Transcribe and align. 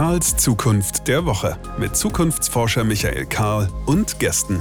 Karls 0.00 0.34
Zukunft 0.38 1.08
der 1.08 1.26
Woche 1.26 1.58
mit 1.78 1.94
Zukunftsforscher 1.94 2.84
Michael 2.84 3.26
Karl 3.26 3.68
und 3.84 4.18
Gästen. 4.18 4.58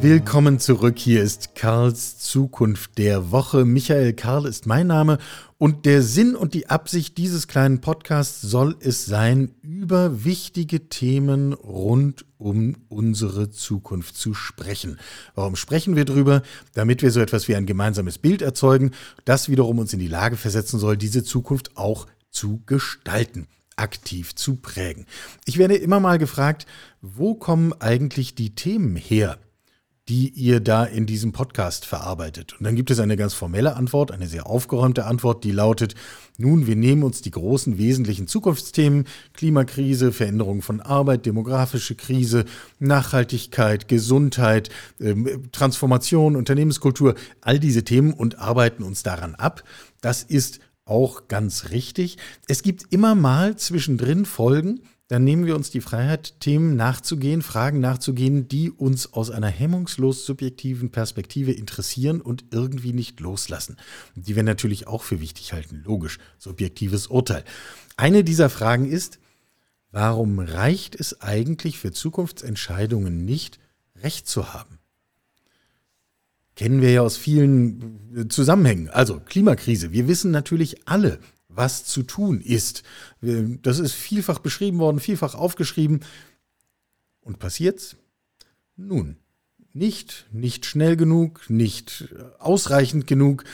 Willkommen 0.00 0.58
zurück. 0.58 0.98
Hier 0.98 1.22
ist 1.22 1.54
Karls 1.54 2.18
Zukunft 2.20 2.96
der 2.96 3.30
Woche. 3.30 3.66
Michael 3.66 4.14
Karl 4.14 4.46
ist 4.46 4.64
mein 4.64 4.86
Name 4.86 5.18
und 5.58 5.84
der 5.84 6.02
Sinn 6.02 6.34
und 6.34 6.54
die 6.54 6.70
Absicht 6.70 7.18
dieses 7.18 7.48
kleinen 7.48 7.82
Podcasts 7.82 8.40
soll 8.40 8.76
es 8.80 9.04
sein, 9.04 9.50
über 9.60 10.24
wichtige 10.24 10.88
Themen 10.88 11.52
rund 11.52 12.24
um 12.38 12.76
unsere 12.88 13.50
Zukunft 13.50 14.16
zu 14.16 14.34
sprechen. 14.34 14.98
Warum 15.34 15.56
sprechen 15.56 15.96
wir 15.96 16.04
drüber? 16.04 16.42
Damit 16.74 17.02
wir 17.02 17.10
so 17.10 17.20
etwas 17.20 17.48
wie 17.48 17.56
ein 17.56 17.64
gemeinsames 17.66 18.18
Bild 18.18 18.42
erzeugen, 18.42 18.90
das 19.24 19.48
wiederum 19.48 19.78
uns 19.78 19.92
in 19.92 20.00
die 20.00 20.08
Lage 20.08 20.36
versetzen 20.36 20.78
soll, 20.78 20.96
diese 20.96 21.24
Zukunft 21.24 21.76
auch 21.76 22.06
zu 22.34 22.62
gestalten 22.66 23.48
aktiv 23.76 24.34
zu 24.34 24.56
prägen. 24.56 25.06
Ich 25.44 25.58
werde 25.58 25.76
immer 25.76 26.00
mal 26.00 26.18
gefragt, 26.18 26.66
wo 27.00 27.34
kommen 27.34 27.72
eigentlich 27.80 28.34
die 28.34 28.54
Themen 28.54 28.96
her, 28.96 29.38
die 30.08 30.28
ihr 30.28 30.60
da 30.60 30.84
in 30.84 31.06
diesem 31.06 31.32
Podcast 31.32 31.86
verarbeitet. 31.86 32.56
Und 32.58 32.64
dann 32.64 32.76
gibt 32.76 32.90
es 32.90 33.00
eine 33.00 33.16
ganz 33.16 33.32
formelle 33.32 33.74
Antwort, 33.74 34.12
eine 34.12 34.26
sehr 34.26 34.46
aufgeräumte 34.46 35.06
Antwort, 35.06 35.44
die 35.44 35.50
lautet, 35.50 35.94
nun, 36.36 36.66
wir 36.66 36.76
nehmen 36.76 37.04
uns 37.04 37.22
die 37.22 37.30
großen 37.30 37.78
wesentlichen 37.78 38.26
Zukunftsthemen, 38.26 39.06
Klimakrise, 39.32 40.12
Veränderung 40.12 40.60
von 40.60 40.82
Arbeit, 40.82 41.24
demografische 41.24 41.94
Krise, 41.94 42.44
Nachhaltigkeit, 42.78 43.88
Gesundheit, 43.88 44.68
ähm, 45.00 45.48
Transformation, 45.52 46.36
Unternehmenskultur, 46.36 47.14
all 47.40 47.58
diese 47.58 47.84
Themen 47.84 48.12
und 48.12 48.38
arbeiten 48.38 48.82
uns 48.82 49.04
daran 49.04 49.34
ab. 49.36 49.64
Das 50.02 50.22
ist 50.22 50.60
auch 50.84 51.28
ganz 51.28 51.70
richtig. 51.70 52.18
Es 52.48 52.62
gibt 52.62 52.92
immer 52.92 53.14
mal 53.14 53.56
zwischendrin 53.56 54.24
Folgen, 54.24 54.80
dann 55.08 55.24
nehmen 55.24 55.44
wir 55.44 55.54
uns 55.54 55.70
die 55.70 55.82
Freiheit, 55.82 56.40
Themen 56.40 56.76
nachzugehen, 56.76 57.42
Fragen 57.42 57.78
nachzugehen, 57.78 58.48
die 58.48 58.70
uns 58.70 59.12
aus 59.12 59.30
einer 59.30 59.48
hemmungslos 59.48 60.24
subjektiven 60.24 60.90
Perspektive 60.90 61.52
interessieren 61.52 62.22
und 62.22 62.46
irgendwie 62.52 62.94
nicht 62.94 63.20
loslassen. 63.20 63.76
Die 64.14 64.34
wir 64.34 64.42
natürlich 64.42 64.86
auch 64.86 65.02
für 65.02 65.20
wichtig 65.20 65.52
halten. 65.52 65.82
Logisch, 65.84 66.18
subjektives 66.38 67.08
Urteil. 67.08 67.44
Eine 67.96 68.24
dieser 68.24 68.48
Fragen 68.48 68.90
ist, 68.90 69.18
warum 69.90 70.38
reicht 70.38 70.98
es 70.98 71.20
eigentlich 71.20 71.78
für 71.78 71.92
Zukunftsentscheidungen 71.92 73.26
nicht, 73.26 73.58
Recht 73.96 74.26
zu 74.26 74.54
haben? 74.54 74.78
Kennen 76.56 76.80
wir 76.80 76.92
ja 76.92 77.00
aus 77.02 77.16
vielen 77.16 78.28
Zusammenhängen. 78.28 78.88
Also 78.88 79.20
Klimakrise. 79.20 79.92
Wir 79.92 80.06
wissen 80.06 80.30
natürlich 80.30 80.86
alle, 80.86 81.18
was 81.48 81.84
zu 81.84 82.02
tun 82.02 82.40
ist. 82.40 82.82
Das 83.20 83.78
ist 83.78 83.92
vielfach 83.92 84.38
beschrieben 84.38 84.78
worden, 84.78 85.00
vielfach 85.00 85.34
aufgeschrieben. 85.34 86.00
Und 87.20 87.38
passiert's? 87.38 87.96
Nun, 88.76 89.16
nicht, 89.72 90.26
nicht 90.32 90.66
schnell 90.66 90.96
genug, 90.96 91.48
nicht 91.48 92.14
ausreichend 92.38 93.06
genug. 93.06 93.44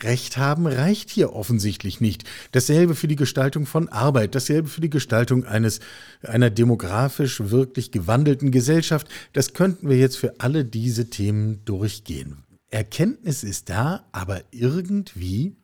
Recht 0.00 0.36
haben 0.36 0.66
reicht 0.66 1.10
hier 1.10 1.32
offensichtlich 1.32 2.00
nicht. 2.00 2.24
Dasselbe 2.52 2.94
für 2.94 3.08
die 3.08 3.16
Gestaltung 3.16 3.66
von 3.66 3.88
Arbeit, 3.88 4.34
dasselbe 4.34 4.68
für 4.68 4.80
die 4.80 4.90
Gestaltung 4.90 5.44
eines, 5.44 5.80
einer 6.22 6.50
demografisch 6.50 7.50
wirklich 7.50 7.90
gewandelten 7.90 8.52
Gesellschaft. 8.52 9.08
Das 9.32 9.54
könnten 9.54 9.88
wir 9.88 9.98
jetzt 9.98 10.16
für 10.16 10.38
alle 10.38 10.64
diese 10.64 11.10
Themen 11.10 11.64
durchgehen. 11.64 12.44
Erkenntnis 12.70 13.42
ist 13.42 13.70
da, 13.70 14.06
aber 14.12 14.42
irgendwie 14.52 15.56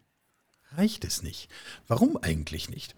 reicht 0.77 1.05
es 1.05 1.23
nicht. 1.23 1.49
Warum 1.87 2.17
eigentlich 2.17 2.69
nicht? 2.69 2.97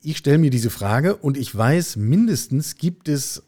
Ich 0.00 0.18
stelle 0.18 0.38
mir 0.38 0.50
diese 0.50 0.70
Frage 0.70 1.16
und 1.16 1.36
ich 1.36 1.54
weiß, 1.54 1.96
mindestens 1.96 2.76
gibt 2.76 3.08
es 3.08 3.42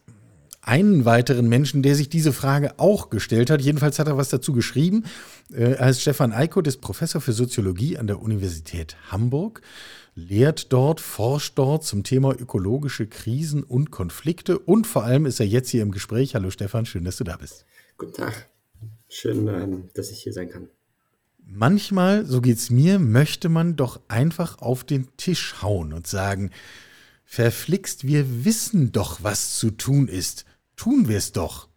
einen 0.63 1.05
weiteren 1.05 1.49
Menschen, 1.49 1.83
der 1.83 1.95
sich 1.95 2.09
diese 2.09 2.33
Frage 2.33 2.79
auch 2.79 3.09
gestellt 3.11 3.51
hat. 3.51 3.63
Jedenfalls 3.63 3.99
hat 3.99 4.09
er 4.09 4.17
was 4.17 4.29
dazu 4.29 4.53
geschrieben. 4.53 5.05
Äh, 5.53 5.73
er 5.73 5.87
heißt 5.87 6.03
Stefan 6.03 6.33
Eikot, 6.33 6.63
ist 6.63 6.81
Professor 6.81 7.21
für 7.21 7.33
Soziologie 7.33 7.97
an 7.97 8.07
der 8.07 8.21
Universität 8.21 8.97
Hamburg, 9.11 9.63
lehrt 10.15 10.73
dort, 10.73 11.01
forscht 11.01 11.59
dort 11.59 11.85
zum 11.85 12.05
Thema 12.05 12.35
ökologische 12.39 13.07
Krisen 13.07 13.63
und 13.63 13.91
Konflikte 13.91 14.59
und 14.59 14.87
vor 14.87 15.05
allem 15.05 15.25
ist 15.25 15.41
er 15.41 15.47
jetzt 15.47 15.71
hier 15.71 15.83
im 15.83 15.93
Gespräch. 15.93 16.35
Hallo 16.35 16.51
Stefan, 16.51 16.85
schön, 16.85 17.05
dass 17.05 17.17
du 17.17 17.25
da 17.25 17.37
bist. 17.37 17.65
Guten 17.97 18.15
Tag. 18.15 18.51
Schön, 19.09 19.49
ähm, 19.49 19.91
dass 19.95 20.11
ich 20.11 20.23
hier 20.23 20.33
sein 20.33 20.51
kann. 20.51 20.69
Manchmal, 21.53 22.27
so 22.27 22.41
geht's 22.41 22.71
mir, 22.71 22.99
möchte 22.99 23.49
man 23.49 23.75
doch 23.75 24.01
einfach 24.09 24.59
auf 24.59 24.85
den 24.85 25.09
Tisch 25.17 25.63
hauen 25.63 25.93
und 25.93 26.07
sagen, 26.07 26.51
verflixt, 27.25 28.07
wir 28.07 28.45
wissen 28.45 28.93
doch, 28.93 29.23
was 29.23 29.59
zu 29.59 29.71
tun 29.71 30.07
ist. 30.07 30.45
Tun 30.81 31.09
wir 31.09 31.19
es 31.19 31.33
doch. 31.33 31.69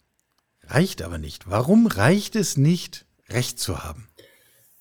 Reicht 0.61 1.01
aber 1.01 1.17
nicht. 1.17 1.49
Warum 1.49 1.87
reicht 1.87 2.37
es 2.37 2.55
nicht, 2.55 3.05
Recht 3.27 3.59
zu 3.59 3.83
haben? 3.83 4.07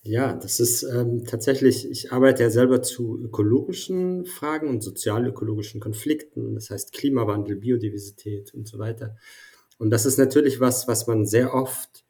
Ja, 0.02 0.32
das 0.34 0.60
ist 0.60 0.84
ähm, 0.84 1.24
tatsächlich, 1.24 1.90
ich 1.90 2.12
arbeite 2.12 2.44
ja 2.44 2.50
selber 2.50 2.82
zu 2.82 3.18
ökologischen 3.20 4.24
Fragen 4.24 4.68
und 4.68 4.80
sozialökologischen 4.80 5.80
Konflikten, 5.80 6.54
das 6.54 6.70
heißt 6.70 6.92
Klimawandel, 6.92 7.56
Biodiversität 7.56 8.54
und 8.54 8.68
so 8.68 8.78
weiter. 8.78 9.16
Und 9.76 9.90
das 9.90 10.06
ist 10.06 10.18
natürlich 10.18 10.60
was, 10.60 10.86
was 10.86 11.08
man 11.08 11.26
sehr 11.26 11.52
oft 11.52 12.04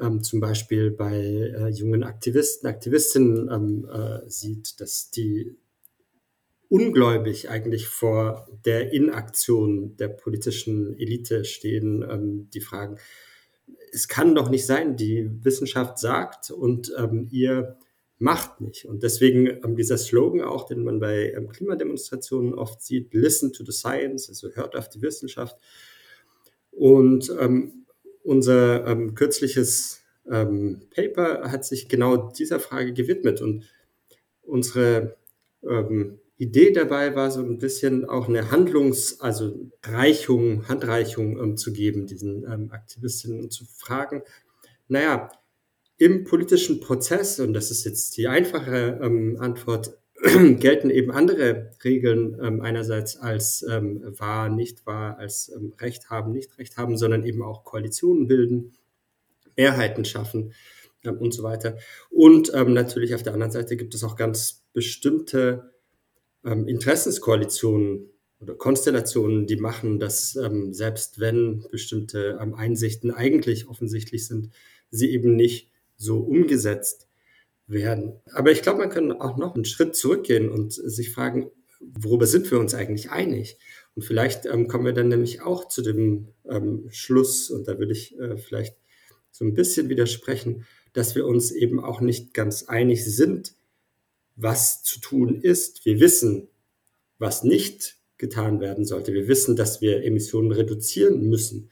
ähm, 0.00 0.22
zum 0.22 0.40
Beispiel 0.40 0.90
bei 0.90 1.18
äh, 1.18 1.68
jungen 1.68 2.04
Aktivisten, 2.04 2.70
Aktivistinnen 2.70 3.50
ähm, 3.52 3.86
äh, 3.92 4.30
sieht, 4.30 4.80
dass 4.80 5.10
die 5.10 5.58
ungläubig 6.70 7.50
eigentlich 7.50 7.88
vor 7.88 8.48
der 8.64 8.92
Inaktion 8.92 9.96
der 9.96 10.08
politischen 10.08 10.96
Elite 10.98 11.44
stehen, 11.44 12.06
ähm, 12.08 12.48
die 12.54 12.60
fragen, 12.60 12.96
es 13.92 14.06
kann 14.06 14.36
doch 14.36 14.48
nicht 14.48 14.64
sein, 14.64 14.96
die 14.96 15.28
Wissenschaft 15.42 15.98
sagt 15.98 16.52
und 16.52 16.92
ähm, 16.96 17.26
ihr 17.32 17.76
macht 18.18 18.60
nicht. 18.60 18.84
Und 18.84 19.02
deswegen 19.02 19.48
ähm, 19.48 19.74
dieser 19.74 19.98
Slogan 19.98 20.42
auch, 20.42 20.64
den 20.64 20.84
man 20.84 21.00
bei 21.00 21.32
ähm, 21.32 21.48
Klimademonstrationen 21.48 22.54
oft 22.54 22.80
sieht, 22.80 23.12
listen 23.14 23.52
to 23.52 23.64
the 23.64 23.72
science, 23.72 24.28
also 24.28 24.50
hört 24.54 24.76
auf 24.76 24.88
die 24.88 25.02
Wissenschaft. 25.02 25.56
Und 26.70 27.34
ähm, 27.40 27.84
unser 28.22 28.86
ähm, 28.86 29.14
kürzliches 29.14 29.98
Paper 30.22 31.50
hat 31.50 31.64
sich 31.64 31.88
genau 31.88 32.30
dieser 32.30 32.60
Frage 32.60 32.92
gewidmet 32.92 33.40
und 33.40 33.64
unsere 34.42 35.16
ähm, 35.68 36.20
Idee 36.40 36.72
dabei 36.72 37.14
war 37.14 37.30
so 37.30 37.40
ein 37.40 37.58
bisschen 37.58 38.06
auch 38.06 38.26
eine 38.26 38.50
Handlungs-, 38.50 39.20
also 39.20 39.70
Reichung, 39.82 40.66
Handreichung 40.68 41.38
ähm, 41.38 41.56
zu 41.58 41.70
geben, 41.70 42.06
diesen 42.06 42.50
ähm, 42.50 42.70
Aktivistinnen 42.72 43.40
und 43.40 43.52
zu 43.52 43.66
fragen, 43.66 44.22
naja, 44.88 45.30
im 45.98 46.24
politischen 46.24 46.80
Prozess, 46.80 47.40
und 47.40 47.52
das 47.52 47.70
ist 47.70 47.84
jetzt 47.84 48.16
die 48.16 48.26
einfache 48.26 48.98
ähm, 49.02 49.36
Antwort, 49.38 49.98
gelten 50.22 50.88
eben 50.88 51.10
andere 51.10 51.72
Regeln 51.84 52.38
ähm, 52.42 52.62
einerseits 52.62 53.18
als 53.18 53.62
ähm, 53.70 54.02
wahr, 54.18 54.48
nicht 54.48 54.86
wahr, 54.86 55.18
als 55.18 55.52
ähm, 55.54 55.74
Recht 55.78 56.08
haben, 56.08 56.32
nicht 56.32 56.56
Recht 56.56 56.78
haben, 56.78 56.96
sondern 56.96 57.22
eben 57.24 57.42
auch 57.42 57.64
Koalitionen 57.64 58.28
bilden, 58.28 58.72
Mehrheiten 59.58 60.06
schaffen 60.06 60.54
ähm, 61.04 61.18
und 61.18 61.34
so 61.34 61.42
weiter. 61.42 61.76
Und 62.08 62.50
ähm, 62.54 62.72
natürlich 62.72 63.14
auf 63.14 63.22
der 63.22 63.34
anderen 63.34 63.52
Seite 63.52 63.76
gibt 63.76 63.94
es 63.94 64.04
auch 64.04 64.16
ganz 64.16 64.64
bestimmte 64.72 65.69
ähm, 66.44 66.66
Interessenskoalitionen 66.68 68.10
oder 68.40 68.54
Konstellationen, 68.54 69.46
die 69.46 69.56
machen, 69.56 69.98
dass 69.98 70.32
selbst 70.70 71.20
wenn 71.20 71.62
bestimmte 71.70 72.40
Einsichten 72.40 73.10
eigentlich 73.10 73.68
offensichtlich 73.68 74.26
sind, 74.26 74.48
sie 74.90 75.10
eben 75.10 75.36
nicht 75.36 75.70
so 75.98 76.20
umgesetzt 76.20 77.06
werden. 77.66 78.14
Aber 78.32 78.50
ich 78.50 78.62
glaube, 78.62 78.78
man 78.78 78.90
kann 78.90 79.12
auch 79.12 79.36
noch 79.36 79.54
einen 79.54 79.64
Schritt 79.64 79.94
zurückgehen 79.94 80.48
und 80.48 80.72
sich 80.72 81.12
fragen, 81.12 81.50
worüber 81.80 82.26
sind 82.26 82.50
wir 82.50 82.58
uns 82.58 82.74
eigentlich 82.74 83.10
einig? 83.10 83.58
Und 83.94 84.02
vielleicht 84.02 84.46
ähm, 84.46 84.68
kommen 84.68 84.84
wir 84.84 84.92
dann 84.92 85.08
nämlich 85.08 85.42
auch 85.42 85.68
zu 85.68 85.82
dem 85.82 86.28
ähm, 86.48 86.86
Schluss, 86.90 87.50
und 87.50 87.68
da 87.68 87.78
würde 87.78 87.92
ich 87.92 88.18
äh, 88.18 88.36
vielleicht 88.36 88.76
so 89.30 89.44
ein 89.44 89.54
bisschen 89.54 89.88
widersprechen, 89.88 90.66
dass 90.92 91.14
wir 91.14 91.26
uns 91.26 91.52
eben 91.52 91.82
auch 91.82 92.00
nicht 92.00 92.34
ganz 92.34 92.64
einig 92.64 93.04
sind, 93.04 93.54
was 94.42 94.82
zu 94.82 95.00
tun 95.00 95.40
ist. 95.40 95.84
Wir 95.84 96.00
wissen, 96.00 96.48
was 97.18 97.44
nicht 97.44 97.98
getan 98.18 98.60
werden 98.60 98.84
sollte. 98.84 99.12
Wir 99.12 99.28
wissen, 99.28 99.56
dass 99.56 99.80
wir 99.80 100.04
Emissionen 100.04 100.52
reduzieren 100.52 101.28
müssen. 101.28 101.70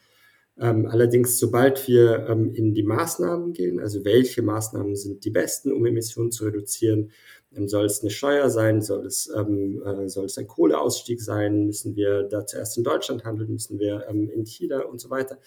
Ähm, 0.60 0.86
allerdings, 0.86 1.38
sobald 1.38 1.86
wir 1.86 2.26
ähm, 2.28 2.52
in 2.52 2.74
die 2.74 2.82
Maßnahmen 2.82 3.52
gehen, 3.52 3.78
also 3.78 4.04
welche 4.04 4.42
Maßnahmen 4.42 4.96
sind 4.96 5.24
die 5.24 5.30
besten, 5.30 5.72
um 5.72 5.86
Emissionen 5.86 6.32
zu 6.32 6.46
reduzieren, 6.46 7.12
ähm, 7.56 7.68
soll 7.68 7.84
es 7.84 8.00
eine 8.00 8.10
Steuer 8.10 8.50
sein, 8.50 8.82
soll 8.82 9.06
es, 9.06 9.30
ähm, 9.34 9.82
äh, 9.84 10.08
soll 10.08 10.26
es 10.26 10.36
ein 10.36 10.48
Kohleausstieg 10.48 11.20
sein, 11.22 11.66
müssen 11.66 11.94
wir 11.94 12.24
da 12.24 12.44
zuerst 12.44 12.76
in 12.76 12.82
Deutschland 12.82 13.24
handeln, 13.24 13.52
müssen 13.52 13.78
wir 13.78 14.06
ähm, 14.08 14.28
in 14.30 14.44
China 14.46 14.80
und 14.80 15.00
so 15.00 15.10
weiter. 15.10 15.38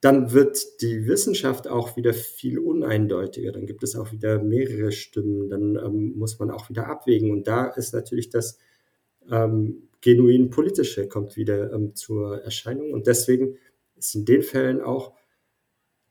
Dann 0.00 0.32
wird 0.32 0.80
die 0.80 1.06
Wissenschaft 1.06 1.68
auch 1.68 1.96
wieder 1.96 2.14
viel 2.14 2.58
uneindeutiger. 2.58 3.52
Dann 3.52 3.66
gibt 3.66 3.82
es 3.82 3.96
auch 3.96 4.12
wieder 4.12 4.42
mehrere 4.42 4.92
Stimmen. 4.92 5.50
Dann 5.50 5.76
ähm, 5.76 6.14
muss 6.16 6.38
man 6.38 6.50
auch 6.50 6.70
wieder 6.70 6.86
abwägen. 6.86 7.30
Und 7.30 7.46
da 7.46 7.66
ist 7.66 7.92
natürlich 7.92 8.30
das 8.30 8.58
ähm, 9.30 9.88
genuin 10.00 10.48
politische 10.48 11.06
kommt 11.06 11.36
wieder 11.36 11.72
ähm, 11.72 11.94
zur 11.94 12.42
Erscheinung. 12.42 12.92
Und 12.92 13.06
deswegen 13.06 13.58
ist 13.96 14.14
in 14.14 14.24
den 14.24 14.42
Fällen 14.42 14.80
auch 14.80 15.12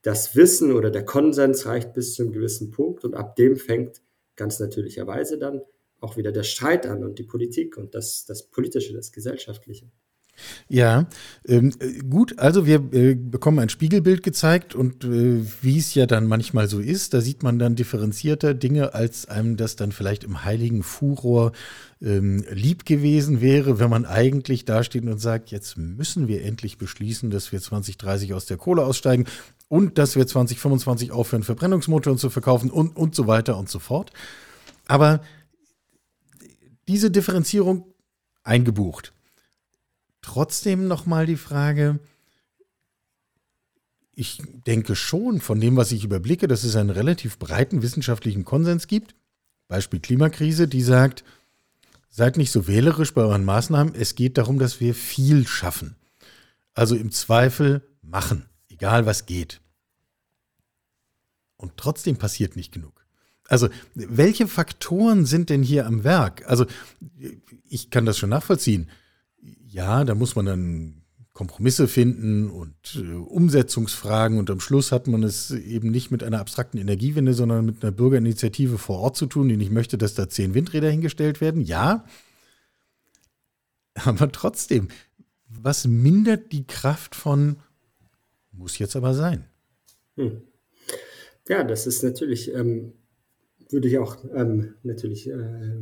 das 0.04 0.36
Wissen 0.36 0.72
oder 0.72 0.92
der 0.92 1.04
Konsens 1.04 1.66
reicht 1.66 1.94
bis 1.94 2.14
zu 2.14 2.24
einem 2.24 2.32
gewissen 2.32 2.70
Punkt. 2.70 3.04
Und 3.04 3.16
ab 3.16 3.36
dem 3.36 3.58
fängt 3.58 4.02
ganz 4.36 4.60
natürlicherweise 4.60 5.40
dann 5.40 5.62
auch 6.00 6.16
wieder 6.16 6.32
der 6.32 6.44
Streit 6.44 6.86
an 6.86 7.04
und 7.04 7.18
die 7.18 7.24
Politik 7.24 7.76
und 7.76 7.96
das, 7.96 8.26
das 8.26 8.44
Politische, 8.44 8.94
das 8.94 9.12
Gesellschaftliche. 9.12 9.90
Ja, 10.68 11.08
ähm, 11.48 11.74
gut, 12.10 12.40
also 12.40 12.66
wir 12.66 12.82
äh, 12.94 13.16
bekommen 13.16 13.60
ein 13.60 13.70
Spiegelbild 13.70 14.24
gezeigt 14.24 14.76
und 14.76 15.04
äh, 15.04 15.44
wie 15.62 15.78
es 15.78 15.94
ja 15.96 16.06
dann 16.06 16.28
manchmal 16.28 16.68
so 16.68 16.80
ist, 16.80 17.14
da 17.14 17.22
sieht 17.22 17.44
man 17.44 17.60
dann 17.60 17.76
differenzierter 17.76 18.54
Dinge, 18.54 18.94
als 18.94 19.28
einem 19.28 19.58
das 19.58 19.76
dann 19.76 19.92
vielleicht 19.92 20.24
im 20.24 20.44
heiligen 20.44 20.84
Furor 20.84 21.52
ähm, 22.02 22.46
lieb 22.52 22.86
gewesen 22.86 23.42
wäre, 23.42 23.80
wenn 23.80 23.90
man 23.90 24.06
eigentlich 24.06 24.66
dasteht 24.66 25.04
und 25.04 25.20
sagt, 25.20 25.52
jetzt 25.52 25.78
müssen 25.78 26.28
wir 26.28 26.44
endlich 26.44 26.78
beschließen, 26.78 27.30
dass 27.30 27.52
wir 27.52 27.60
2030 27.60 28.34
aus 28.34 28.46
der 28.46 28.58
Kohle 28.58 28.86
aussteigen 28.86 29.26
und 29.68 29.98
dass 29.98 30.16
wir 30.16 30.26
2025 30.26 31.12
aufhören, 31.12 31.44
Verbrennungsmotoren 31.44 32.18
zu 32.18 32.30
verkaufen 32.30 32.70
und, 32.72 32.96
und 32.96 33.16
so 33.16 33.28
weiter 33.28 33.58
und 33.58 33.70
so 33.70 33.80
fort. 33.80 34.12
Aber 34.88 35.22
diese 36.88 37.12
Differenzierung 37.12 37.86
eingebucht. 38.44 39.14
Trotzdem 40.30 40.88
nochmal 40.88 41.26
die 41.26 41.38
Frage, 41.38 42.00
ich 44.14 44.40
denke 44.68 44.96
schon 44.96 45.42
von 45.42 45.60
dem, 45.60 45.76
was 45.76 45.92
ich 45.92 46.04
überblicke, 46.04 46.48
dass 46.48 46.64
es 46.64 46.76
einen 46.76 46.92
relativ 46.92 47.40
breiten 47.40 47.82
wissenschaftlichen 47.82 48.46
Konsens 48.46 48.86
gibt. 48.86 49.16
Beispiel 49.68 50.00
Klimakrise, 50.00 50.68
die 50.68 50.84
sagt, 50.84 51.24
seid 52.12 52.38
nicht 52.38 52.52
so 52.52 52.68
wählerisch 52.68 53.16
bei 53.16 53.24
euren 53.24 53.44
Maßnahmen. 53.44 53.96
Es 53.96 54.14
geht 54.14 54.38
darum, 54.38 54.60
dass 54.60 54.80
wir 54.80 54.94
viel 54.94 55.48
schaffen. 55.48 55.96
Also 56.76 56.96
im 56.96 57.12
Zweifel 57.12 57.82
machen, 58.04 58.46
egal 58.70 59.08
was 59.08 59.26
geht. 59.26 59.62
Und 61.58 61.76
trotzdem 61.76 62.18
passiert 62.18 62.56
nicht 62.56 62.72
genug. 62.72 63.04
Also 63.48 63.68
welche 63.96 64.48
Faktoren 64.48 65.26
sind 65.26 65.50
denn 65.50 65.64
hier 65.64 65.88
am 65.88 66.04
Werk? 66.04 66.48
Also 66.48 66.68
ich 67.68 67.90
kann 67.90 68.06
das 68.06 68.20
schon 68.20 68.30
nachvollziehen 68.30 68.92
ja, 69.72 70.04
da 70.04 70.16
muss 70.16 70.36
man 70.36 70.46
dann 70.46 71.02
Kompromisse 71.34 71.88
finden 71.88 72.50
und 72.50 72.76
äh, 72.96 73.14
Umsetzungsfragen 73.14 74.40
und 74.40 74.50
am 74.50 74.60
Schluss 74.60 74.92
hat 74.92 75.08
man 75.08 75.24
es 75.24 75.52
eben 75.52 75.90
nicht 75.90 76.12
mit 76.12 76.24
einer 76.24 76.40
abstrakten 76.40 76.78
Energiewende, 76.78 77.34
sondern 77.34 77.66
mit 77.66 77.82
einer 77.82 77.94
Bürgerinitiative 77.94 78.78
vor 78.78 79.00
Ort 79.00 79.16
zu 79.16 79.26
tun, 79.26 79.48
die 79.48 79.56
nicht 79.56 79.72
möchte, 79.72 79.98
dass 79.98 80.16
da 80.16 80.28
zehn 80.28 80.54
Windräder 80.54 80.90
hingestellt 80.90 81.40
werden. 81.40 81.62
Ja, 81.62 82.06
aber 83.94 84.32
trotzdem, 84.32 84.90
was 85.48 85.88
mindert 85.88 86.52
die 86.52 86.68
Kraft 86.68 87.16
von 87.16 87.58
muss 88.52 88.78
jetzt 88.78 88.96
aber 88.96 89.14
sein? 89.14 89.46
Hm. 90.18 90.42
Ja, 91.48 91.64
das 91.64 91.88
ist 91.88 92.04
natürlich, 92.04 92.54
ähm, 92.54 92.94
würde 93.70 93.88
ich 93.88 93.98
auch 93.98 94.18
ähm, 94.36 94.74
natürlich 94.84 95.30
äh, 95.30 95.78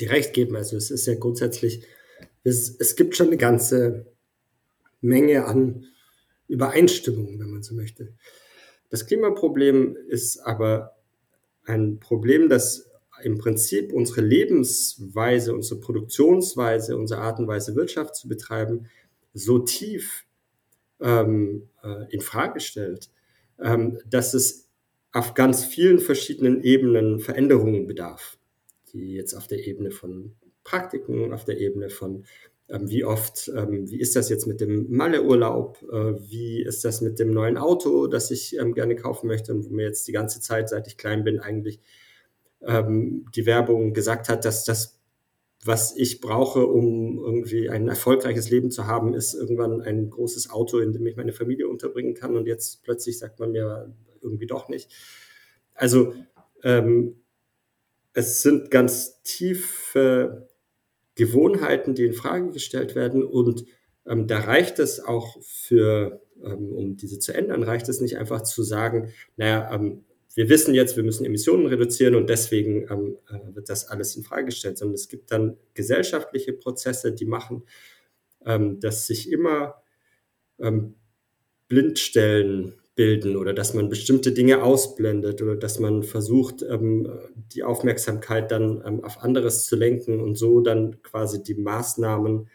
dir 0.00 0.10
recht 0.10 0.34
geben. 0.34 0.56
Also 0.56 0.76
es 0.76 0.90
ist 0.90 1.06
ja 1.06 1.14
grundsätzlich 1.14 1.82
es, 2.46 2.76
es 2.78 2.96
gibt 2.96 3.16
schon 3.16 3.26
eine 3.28 3.36
ganze 3.36 4.06
Menge 5.00 5.46
an 5.46 5.86
Übereinstimmungen, 6.48 7.38
wenn 7.40 7.50
man 7.50 7.62
so 7.62 7.74
möchte. 7.74 8.14
Das 8.88 9.06
Klimaproblem 9.06 9.96
ist 10.08 10.38
aber 10.38 10.96
ein 11.64 11.98
Problem, 11.98 12.48
das 12.48 12.88
im 13.22 13.38
Prinzip 13.38 13.92
unsere 13.92 14.20
Lebensweise, 14.20 15.54
unsere 15.54 15.80
Produktionsweise, 15.80 16.96
unsere 16.96 17.20
Art 17.20 17.40
und 17.40 17.48
Weise, 17.48 17.74
Wirtschaft 17.74 18.14
zu 18.14 18.28
betreiben, 18.28 18.86
so 19.34 19.58
tief 19.58 20.24
ähm, 21.00 21.68
äh, 21.82 22.04
in 22.10 22.20
Frage 22.20 22.60
stellt, 22.60 23.10
ähm, 23.58 23.98
dass 24.08 24.34
es 24.34 24.68
auf 25.12 25.34
ganz 25.34 25.64
vielen 25.64 25.98
verschiedenen 25.98 26.62
Ebenen 26.62 27.18
Veränderungen 27.18 27.86
bedarf, 27.86 28.38
die 28.92 29.14
jetzt 29.14 29.34
auf 29.34 29.46
der 29.46 29.66
Ebene 29.66 29.90
von 29.90 30.36
Praktiken 30.66 31.32
auf 31.32 31.44
der 31.44 31.58
Ebene 31.58 31.88
von 31.90 32.24
ähm, 32.68 32.90
wie 32.90 33.04
oft, 33.04 33.48
ähm, 33.56 33.88
wie 33.88 34.00
ist 34.00 34.16
das 34.16 34.28
jetzt 34.28 34.46
mit 34.46 34.60
dem 34.60 34.90
Malle-Urlaub, 34.90 35.80
äh, 35.84 36.20
wie 36.28 36.62
ist 36.64 36.84
das 36.84 37.00
mit 37.00 37.20
dem 37.20 37.30
neuen 37.30 37.56
Auto, 37.56 38.08
das 38.08 38.32
ich 38.32 38.58
ähm, 38.58 38.74
gerne 38.74 38.96
kaufen 38.96 39.28
möchte 39.28 39.54
und 39.54 39.64
wo 39.64 39.70
mir 39.70 39.84
jetzt 39.84 40.08
die 40.08 40.12
ganze 40.12 40.40
Zeit, 40.40 40.68
seit 40.68 40.88
ich 40.88 40.96
klein 40.96 41.24
bin, 41.24 41.40
eigentlich 41.40 41.80
die 42.58 43.46
Werbung 43.46 43.92
gesagt 43.92 44.30
hat, 44.30 44.46
dass 44.46 44.64
das, 44.64 44.98
was 45.64 45.94
ich 45.94 46.22
brauche, 46.22 46.66
um 46.66 47.22
irgendwie 47.22 47.68
ein 47.68 47.86
erfolgreiches 47.86 48.50
Leben 48.50 48.70
zu 48.70 48.86
haben, 48.86 49.12
ist 49.14 49.34
irgendwann 49.34 49.82
ein 49.82 50.08
großes 50.08 50.50
Auto, 50.50 50.78
in 50.78 50.92
dem 50.92 51.06
ich 51.06 51.16
meine 51.16 51.34
Familie 51.34 51.68
unterbringen 51.68 52.14
kann 52.14 52.34
und 52.34 52.46
jetzt 52.46 52.82
plötzlich 52.82 53.18
sagt 53.18 53.38
man 53.38 53.52
mir 53.52 53.94
irgendwie 54.22 54.46
doch 54.46 54.68
nicht. 54.68 54.90
Also 55.74 56.14
es 58.14 58.42
sind 58.42 58.70
ganz 58.70 59.22
tiefe 59.22 60.48
Gewohnheiten, 61.16 61.94
die 61.94 62.04
in 62.04 62.12
Frage 62.12 62.50
gestellt 62.52 62.94
werden. 62.94 63.24
Und 63.24 63.64
ähm, 64.06 64.28
da 64.28 64.38
reicht 64.40 64.78
es 64.78 65.00
auch 65.00 65.36
für, 65.42 66.22
ähm, 66.42 66.72
um 66.72 66.96
diese 66.96 67.18
zu 67.18 67.34
ändern, 67.34 67.64
reicht 67.64 67.88
es 67.88 68.00
nicht 68.00 68.18
einfach 68.18 68.42
zu 68.42 68.62
sagen, 68.62 69.12
naja, 69.36 69.74
ähm, 69.74 70.04
wir 70.34 70.50
wissen 70.50 70.74
jetzt, 70.74 70.96
wir 70.96 71.02
müssen 71.02 71.24
Emissionen 71.24 71.66
reduzieren 71.66 72.14
und 72.14 72.28
deswegen 72.28 72.86
ähm, 72.90 73.16
äh, 73.30 73.54
wird 73.54 73.70
das 73.70 73.88
alles 73.88 74.14
in 74.16 74.22
Frage 74.22 74.46
gestellt, 74.46 74.76
sondern 74.76 74.94
es 74.94 75.08
gibt 75.08 75.32
dann 75.32 75.56
gesellschaftliche 75.72 76.52
Prozesse, 76.52 77.12
die 77.12 77.24
machen, 77.24 77.64
ähm, 78.44 78.78
dass 78.78 79.06
sich 79.06 79.32
immer 79.32 79.82
ähm, 80.58 80.94
Blindstellen 81.68 82.74
bilden 82.96 83.36
oder 83.36 83.52
dass 83.52 83.74
man 83.74 83.90
bestimmte 83.90 84.32
Dinge 84.32 84.62
ausblendet 84.62 85.42
oder 85.42 85.54
dass 85.54 85.78
man 85.78 86.02
versucht, 86.02 86.62
ähm, 86.62 87.08
die 87.52 87.62
Aufmerksamkeit 87.62 88.50
dann 88.50 88.82
ähm, 88.84 89.04
auf 89.04 89.22
anderes 89.22 89.66
zu 89.66 89.76
lenken 89.76 90.18
und 90.18 90.34
so 90.36 90.60
dann 90.60 91.02
quasi 91.02 91.42
die 91.42 91.54
Maßnahmen 91.54 92.48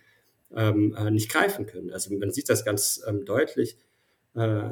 ähm, 0.56 0.96
äh, 0.98 1.12
nicht 1.12 1.32
greifen 1.32 1.68
können. 1.68 1.92
Also 1.92 2.14
man 2.18 2.32
sieht 2.32 2.50
das 2.50 2.66
ganz 2.66 3.04
ähm, 3.08 3.24
deutlich, 3.24 3.78
äh, 4.34 4.72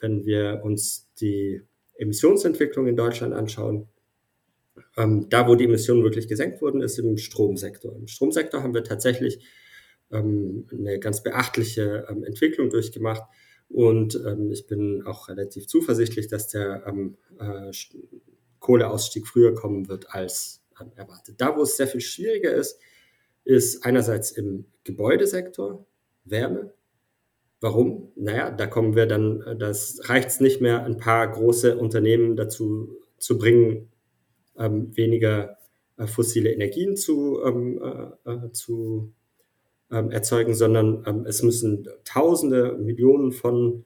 wenn 0.00 0.26
wir 0.26 0.60
uns 0.64 1.08
die 1.20 1.62
Emissionsentwicklung 1.96 2.88
in 2.88 2.96
Deutschland 2.96 3.34
anschauen. 3.34 3.86
Ähm, 4.96 5.28
da, 5.30 5.46
wo 5.46 5.54
die 5.54 5.64
Emissionen 5.64 6.02
wirklich 6.02 6.26
gesenkt 6.26 6.60
wurden, 6.60 6.82
ist 6.82 6.98
im 6.98 7.16
Stromsektor. 7.18 7.94
Im 7.94 8.08
Stromsektor 8.08 8.64
haben 8.64 8.74
wir 8.74 8.82
tatsächlich 8.82 9.44
ähm, 10.10 10.66
eine 10.72 10.98
ganz 10.98 11.22
beachtliche 11.22 12.08
Entwicklung 12.08 12.70
durchgemacht 12.70 13.22
und 13.68 14.14
ähm, 14.26 14.50
ich 14.50 14.66
bin 14.66 15.02
auch 15.06 15.28
relativ 15.28 15.66
zuversichtlich, 15.66 16.28
dass 16.28 16.48
der 16.48 16.84
ähm, 16.86 17.16
äh, 17.38 17.70
Kohleausstieg 18.60 19.26
früher 19.26 19.54
kommen 19.54 19.88
wird 19.88 20.14
als 20.14 20.62
ähm, 20.80 20.92
erwartet. 20.96 21.40
Da, 21.40 21.56
wo 21.56 21.62
es 21.62 21.76
sehr 21.76 21.88
viel 21.88 22.00
schwieriger 22.00 22.52
ist, 22.52 22.78
ist 23.44 23.84
einerseits 23.84 24.30
im 24.30 24.66
Gebäudesektor 24.84 25.86
Wärme. 26.24 26.72
Warum? 27.60 28.12
Naja, 28.14 28.50
da 28.50 28.66
kommen 28.66 28.94
wir 28.94 29.06
dann, 29.06 29.40
äh, 29.42 29.56
das 29.56 30.08
reicht 30.08 30.28
es 30.28 30.40
nicht 30.40 30.60
mehr, 30.60 30.84
ein 30.84 30.98
paar 30.98 31.30
große 31.30 31.76
Unternehmen 31.76 32.36
dazu 32.36 32.98
zu 33.18 33.38
bringen, 33.38 33.90
ähm, 34.58 34.96
weniger 34.96 35.58
äh, 35.96 36.06
fossile 36.06 36.52
Energien 36.52 36.96
zu, 36.96 37.42
ähm, 37.44 37.80
äh, 38.24 38.30
äh 38.30 38.52
zu 38.52 39.12
erzeugen, 40.10 40.54
sondern 40.54 41.04
ähm, 41.06 41.26
es 41.26 41.42
müssen 41.42 41.88
Tausende, 42.04 42.76
Millionen 42.78 43.32
von 43.32 43.84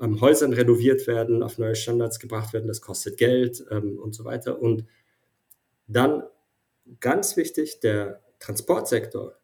ähm, 0.00 0.20
Häusern 0.20 0.52
renoviert 0.52 1.06
werden, 1.06 1.42
auf 1.42 1.58
neue 1.58 1.74
Standards 1.74 2.18
gebracht 2.18 2.52
werden, 2.52 2.66
das 2.66 2.80
kostet 2.80 3.16
Geld 3.16 3.64
ähm, 3.70 3.98
und 3.98 4.14
so 4.14 4.24
weiter. 4.24 4.60
Und 4.60 4.84
dann 5.86 6.22
ganz 7.00 7.36
wichtig, 7.36 7.80
der 7.80 8.22
Transportsektor 8.38 9.36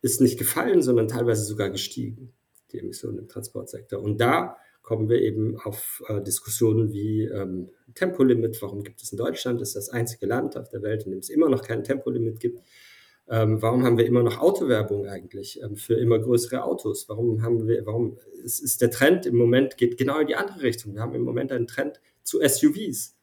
ist 0.00 0.20
nicht 0.20 0.38
gefallen, 0.38 0.82
sondern 0.82 1.08
teilweise 1.08 1.44
sogar 1.44 1.70
gestiegen, 1.70 2.32
die 2.72 2.78
Emissionen 2.78 3.18
im 3.18 3.28
Transportsektor. 3.28 4.00
Und 4.00 4.20
da 4.20 4.56
kommen 4.82 5.08
wir 5.08 5.20
eben 5.20 5.58
auf 5.58 6.02
äh, 6.08 6.22
Diskussionen 6.22 6.92
wie 6.92 7.24
ähm, 7.24 7.70
Tempolimit. 7.94 8.62
Warum 8.62 8.84
gibt 8.84 9.02
es 9.02 9.12
in 9.12 9.18
Deutschland? 9.18 9.60
Das 9.60 9.70
ist 9.70 9.76
das 9.76 9.88
einzige 9.90 10.26
Land 10.26 10.56
auf 10.56 10.68
der 10.68 10.82
Welt, 10.82 11.04
in 11.04 11.10
dem 11.10 11.18
es 11.18 11.28
immer 11.28 11.48
noch 11.48 11.62
kein 11.62 11.84
Tempolimit 11.84 12.40
gibt. 12.40 12.62
Ähm, 13.30 13.60
warum 13.60 13.84
haben 13.84 13.98
wir 13.98 14.06
immer 14.06 14.22
noch 14.22 14.38
Autowerbung 14.38 15.06
eigentlich 15.06 15.60
ähm, 15.62 15.76
für 15.76 15.94
immer 15.94 16.18
größere 16.18 16.64
Autos? 16.64 17.08
Warum 17.08 17.42
haben 17.42 17.68
wir, 17.68 17.84
warum 17.84 18.18
ist, 18.42 18.60
ist 18.60 18.80
der 18.80 18.90
Trend 18.90 19.26
im 19.26 19.36
Moment 19.36 19.76
geht 19.76 19.98
genau 19.98 20.18
in 20.20 20.26
die 20.26 20.36
andere 20.36 20.62
Richtung? 20.62 20.94
Wir 20.94 21.02
haben 21.02 21.14
im 21.14 21.22
Moment 21.22 21.52
einen 21.52 21.66
Trend 21.66 22.00
zu 22.22 22.40
SUVs. 22.40 23.16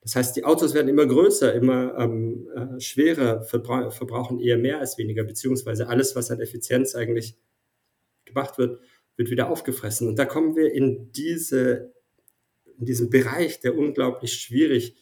Das 0.00 0.16
heißt, 0.16 0.36
die 0.36 0.44
Autos 0.44 0.74
werden 0.74 0.88
immer 0.88 1.06
größer, 1.06 1.52
immer 1.54 1.96
ähm, 1.98 2.48
äh, 2.54 2.80
schwerer, 2.80 3.42
verbra 3.42 3.90
verbrauchen 3.90 4.40
eher 4.40 4.58
mehr 4.58 4.80
als 4.80 4.98
weniger, 4.98 5.24
beziehungsweise 5.24 5.88
alles, 5.88 6.16
was 6.16 6.30
an 6.30 6.40
Effizienz 6.40 6.94
eigentlich 6.94 7.36
gemacht 8.24 8.58
wird, 8.58 8.80
wird 9.16 9.30
wieder 9.30 9.50
aufgefressen. 9.50 10.08
Und 10.08 10.18
da 10.18 10.24
kommen 10.24 10.56
wir 10.56 10.72
in, 10.72 11.12
diese, 11.12 11.92
in 12.78 12.84
diesen 12.84 13.10
Bereich, 13.10 13.60
der 13.60 13.76
unglaublich 13.76 14.34
schwierig 14.34 14.96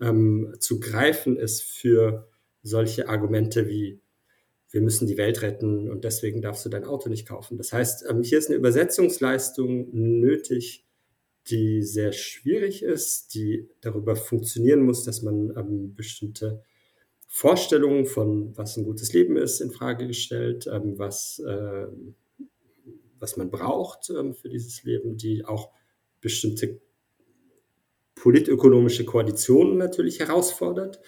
ähm, 0.00 0.54
zu 0.58 0.80
greifen 0.80 1.36
ist 1.36 1.62
für 1.62 2.28
solche 2.62 3.08
Argumente 3.08 3.68
wie 3.68 4.00
wir 4.72 4.80
müssen 4.80 5.06
die 5.06 5.18
Welt 5.18 5.42
retten 5.42 5.90
und 5.90 6.02
deswegen 6.02 6.40
darfst 6.40 6.64
du 6.64 6.70
dein 6.70 6.84
Auto 6.84 7.10
nicht 7.10 7.28
kaufen. 7.28 7.58
Das 7.58 7.72
heißt, 7.72 8.06
ähm, 8.08 8.22
hier 8.22 8.38
ist 8.38 8.48
eine 8.48 8.56
Übersetzungsleistung 8.56 9.90
nötig, 9.92 10.86
die 11.48 11.82
sehr 11.82 12.12
schwierig 12.12 12.82
ist, 12.82 13.34
die 13.34 13.68
darüber 13.82 14.16
funktionieren 14.16 14.82
muss, 14.82 15.04
dass 15.04 15.20
man 15.22 15.52
ähm, 15.56 15.94
bestimmte 15.94 16.62
Vorstellungen 17.28 18.06
von, 18.06 18.56
was 18.56 18.76
ein 18.76 18.84
gutes 18.84 19.12
Leben 19.12 19.36
ist, 19.36 19.60
in 19.60 19.70
Frage 19.70 20.06
gestellt, 20.06 20.66
ähm, 20.72 20.98
was, 20.98 21.42
was 23.18 23.36
man 23.36 23.50
braucht 23.50 24.06
für 24.06 24.48
dieses 24.48 24.82
Leben, 24.82 25.16
die 25.16 25.44
auch 25.44 25.70
bestimmte 26.20 26.80
politökonomische 28.14 29.04
Koalitionen 29.04 29.78
natürlich 29.78 30.20
herausfordert. 30.20 31.00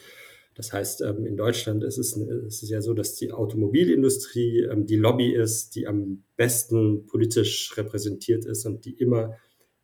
Das 0.54 0.72
heißt, 0.72 1.00
ähm, 1.02 1.26
in 1.26 1.36
Deutschland 1.36 1.82
ist 1.82 1.98
es, 1.98 2.16
ist 2.16 2.62
es 2.62 2.70
ja 2.70 2.80
so, 2.80 2.94
dass 2.94 3.16
die 3.16 3.32
Automobilindustrie 3.32 4.60
ähm, 4.60 4.86
die 4.86 4.96
Lobby 4.96 5.34
ist, 5.34 5.74
die 5.74 5.86
am 5.86 6.22
besten 6.36 7.06
politisch 7.06 7.76
repräsentiert 7.76 8.44
ist 8.44 8.64
und 8.64 8.84
die 8.84 8.94
immer 8.94 9.36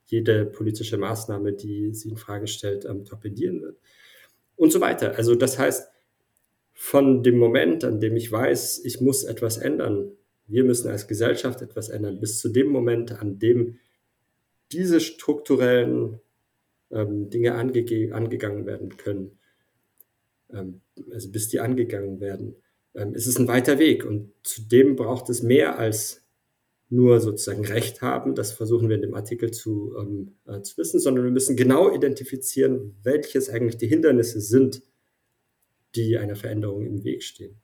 jede 0.06 0.46
politische 0.46 0.96
Maßnahme, 0.96 1.52
die 1.52 1.92
sie 1.92 2.10
in 2.10 2.16
Frage 2.16 2.46
stellt, 2.46 2.84
ähm, 2.84 3.04
torpedieren 3.04 3.62
wird. 3.62 3.78
Und 4.56 4.72
so 4.72 4.80
weiter. 4.80 5.16
Also 5.16 5.34
das 5.34 5.58
heißt, 5.58 5.88
von 6.72 7.22
dem 7.22 7.38
Moment, 7.38 7.84
an 7.84 8.00
dem 8.00 8.16
ich 8.16 8.30
weiß, 8.30 8.84
ich 8.84 9.00
muss 9.00 9.24
etwas 9.24 9.58
ändern, 9.58 10.12
wir 10.46 10.64
müssen 10.64 10.88
als 10.88 11.08
Gesellschaft 11.08 11.62
etwas 11.62 11.88
ändern, 11.88 12.20
bis 12.20 12.38
zu 12.38 12.48
dem 12.48 12.68
Moment, 12.68 13.20
an 13.20 13.38
dem 13.38 13.78
diese 14.72 15.00
strukturellen 15.00 16.20
Dinge 16.90 17.54
ange 17.54 18.10
angegangen 18.12 18.66
werden 18.66 18.96
können, 18.96 19.38
also 20.52 21.30
bis 21.30 21.48
die 21.48 21.60
angegangen 21.60 22.20
werden, 22.20 22.56
ähm, 22.94 23.14
ist 23.14 23.26
es 23.26 23.38
ein 23.38 23.48
weiter 23.48 23.78
Weg. 23.78 24.04
Und 24.04 24.32
zudem 24.42 24.96
braucht 24.96 25.28
es 25.30 25.42
mehr 25.42 25.78
als 25.78 26.22
nur 26.88 27.20
sozusagen 27.20 27.64
Recht 27.64 28.02
haben. 28.02 28.34
Das 28.34 28.52
versuchen 28.52 28.88
wir 28.88 28.96
in 28.96 29.02
dem 29.02 29.14
Artikel 29.14 29.52
zu, 29.52 29.94
ähm, 29.98 30.32
äh, 30.46 30.60
zu 30.62 30.76
wissen, 30.76 30.98
sondern 30.98 31.24
wir 31.24 31.30
müssen 31.30 31.56
genau 31.56 31.94
identifizieren, 31.94 32.96
welches 33.02 33.48
eigentlich 33.48 33.76
die 33.76 33.86
Hindernisse 33.86 34.40
sind, 34.40 34.82
die 35.94 36.18
einer 36.18 36.36
Veränderung 36.36 36.84
im 36.84 37.04
Weg 37.04 37.22
stehen. 37.22 37.56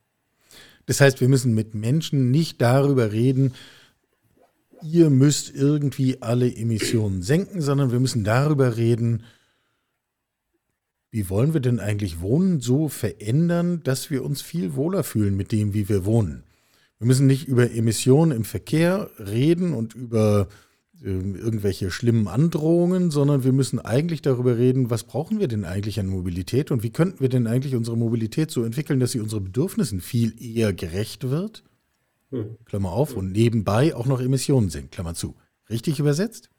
Das 0.87 1.01
heißt, 1.01 1.21
wir 1.21 1.29
müssen 1.29 1.55
mit 1.55 1.75
Menschen 1.75 2.31
nicht 2.31 2.63
darüber 2.63 3.13
reden, 3.13 3.55
ihr 4.83 5.11
müsst 5.11 5.55
irgendwie 5.55 6.23
alle 6.23 6.55
Emissionen 6.55 7.23
senken, 7.23 7.61
sondern 7.61 7.91
wir 7.91 7.99
müssen 7.99 8.23
darüber 8.23 8.77
reden, 8.77 9.25
wie 11.17 11.31
wollen 11.31 11.55
wir 11.55 11.63
denn 11.63 11.81
eigentlich 11.81 12.21
Wohnen 12.21 12.61
so 12.61 12.89
verändern, 12.91 13.81
dass 13.83 14.11
wir 14.11 14.23
uns 14.23 14.43
viel 14.43 14.75
wohler 14.75 15.03
fühlen 15.03 15.35
mit 15.35 15.51
dem, 15.51 15.73
wie 15.73 15.89
wir 15.89 16.05
wohnen? 16.05 16.43
Wir 16.99 17.07
müssen 17.07 17.27
nicht 17.27 17.49
über 17.49 17.71
Emissionen 17.71 18.37
im 18.37 18.45
Verkehr 18.45 19.09
reden 19.19 19.73
und 19.73 19.95
über 19.95 20.49
äh, 21.03 21.09
irgendwelche 21.09 21.91
schlimmen 21.91 22.29
Androhungen, 22.29 23.11
sondern 23.11 23.45
wir 23.45 23.53
müssen 23.53 23.79
eigentlich 23.79 24.21
darüber 24.21 24.59
reden, 24.59 24.91
was 24.91 25.05
brauchen 25.05 25.41
wir 25.41 25.49
denn 25.49 25.65
eigentlich 25.65 25.99
an 25.99 26.07
Mobilität 26.07 26.71
und 26.71 26.83
wie 26.83 26.91
könnten 26.91 27.21
wir 27.21 27.31
denn 27.31 27.47
eigentlich 27.47 27.75
unsere 27.75 27.97
Mobilität 27.97 28.51
so 28.51 28.63
entwickeln, 28.63 29.01
dass 29.01 29.13
sie 29.13 29.21
unseren 29.21 29.45
Bedürfnissen 29.45 30.03
viel 30.03 30.35
eher 30.39 30.75
gerecht 30.75 31.31
wird? 31.31 31.65
Hm. 32.31 32.59
Klammer 32.67 32.93
auf 32.93 33.17
und 33.17 33.33
nebenbei 33.33 33.95
auch 33.95 34.05
noch 34.05 34.21
Emissionen 34.21 34.69
senkt, 34.69 34.93
Klammer 34.93 35.15
zu. 35.15 35.35
Richtig 35.71 35.99
übersetzt? 35.99 36.51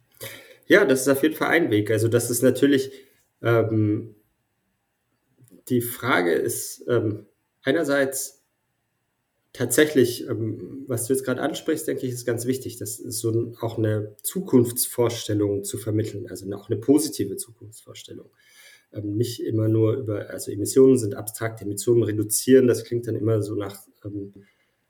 Ja, 0.65 0.83
das 0.83 1.01
ist 1.01 1.09
auf 1.09 1.21
jeden 1.21 1.35
Fall 1.35 1.49
ein 1.49 1.69
Weg. 1.69 1.91
Also 1.91 2.07
das 2.07 2.31
ist 2.31 2.41
natürlich 2.41 2.89
ähm, 3.43 4.15
die 5.69 5.81
Frage 5.81 6.33
ist 6.33 6.85
ähm, 6.87 7.25
einerseits 7.63 8.43
tatsächlich, 9.53 10.27
ähm, 10.27 10.85
was 10.87 11.07
du 11.07 11.13
jetzt 11.13 11.25
gerade 11.25 11.41
ansprichst, 11.41 11.87
denke 11.87 12.05
ich, 12.05 12.13
ist 12.13 12.25
ganz 12.25 12.45
wichtig. 12.45 12.77
Das 12.77 12.99
ist 12.99 13.19
so 13.19 13.31
ein, 13.31 13.57
auch 13.59 13.77
eine 13.77 14.15
Zukunftsvorstellung 14.21 15.63
zu 15.63 15.77
vermitteln, 15.77 16.27
also 16.29 16.49
auch 16.53 16.69
eine 16.69 16.79
positive 16.79 17.37
Zukunftsvorstellung. 17.37 18.29
Ähm, 18.93 19.17
nicht 19.17 19.41
immer 19.41 19.67
nur 19.67 19.95
über, 19.95 20.29
also 20.29 20.51
Emissionen 20.51 20.97
sind 20.97 21.15
abstrakt, 21.15 21.61
Emissionen 21.61 22.03
reduzieren, 22.03 22.67
das 22.67 22.83
klingt 22.83 23.07
dann 23.07 23.15
immer 23.15 23.41
so 23.41 23.55
nach 23.55 23.81
ähm, 24.05 24.33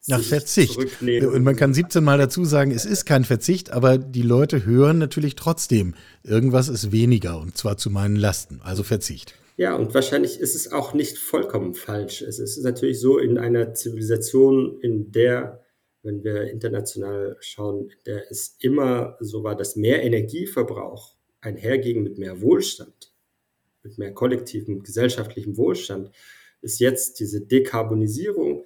nach 0.09 0.21
Verzicht. 0.21 0.77
Und 1.01 1.43
man 1.43 1.57
kann 1.57 1.73
17 1.73 2.01
Mal 2.01 2.17
dazu 2.17 2.45
sagen, 2.45 2.71
es 2.71 2.85
ist 2.85 3.05
kein 3.05 3.25
Verzicht, 3.25 3.71
aber 3.71 3.97
die 3.97 4.21
Leute 4.21 4.65
hören 4.65 4.99
natürlich 4.99 5.35
trotzdem, 5.35 5.95
irgendwas 6.23 6.69
ist 6.69 6.93
weniger 6.93 7.39
und 7.41 7.57
zwar 7.57 7.77
zu 7.77 7.89
meinen 7.89 8.15
Lasten, 8.15 8.61
also 8.63 8.83
Verzicht. 8.83 9.33
Ja, 9.57 9.75
und 9.75 9.95
wahrscheinlich 9.95 10.39
ist 10.39 10.53
es 10.53 10.71
auch 10.71 10.93
nicht 10.93 11.17
vollkommen 11.17 11.73
falsch. 11.73 12.21
Es 12.21 12.37
ist 12.37 12.61
natürlich 12.63 12.99
so 12.99 13.17
in 13.17 13.39
einer 13.39 13.73
Zivilisation, 13.73 14.79
in 14.81 15.11
der, 15.11 15.63
wenn 16.03 16.23
wir 16.23 16.43
international 16.51 17.37
schauen, 17.39 17.89
in 17.89 17.97
der 18.05 18.29
es 18.29 18.55
immer 18.59 19.17
so 19.19 19.43
war, 19.43 19.55
dass 19.55 19.75
mehr 19.75 20.03
Energieverbrauch 20.03 21.15
einherging 21.41 22.03
mit 22.03 22.19
mehr 22.19 22.39
Wohlstand, 22.41 23.11
mit 23.81 23.97
mehr 23.97 24.13
kollektivem 24.13 24.83
gesellschaftlichem 24.83 25.57
Wohlstand, 25.57 26.11
ist 26.61 26.79
jetzt 26.79 27.19
diese 27.19 27.41
Dekarbonisierung, 27.41 28.63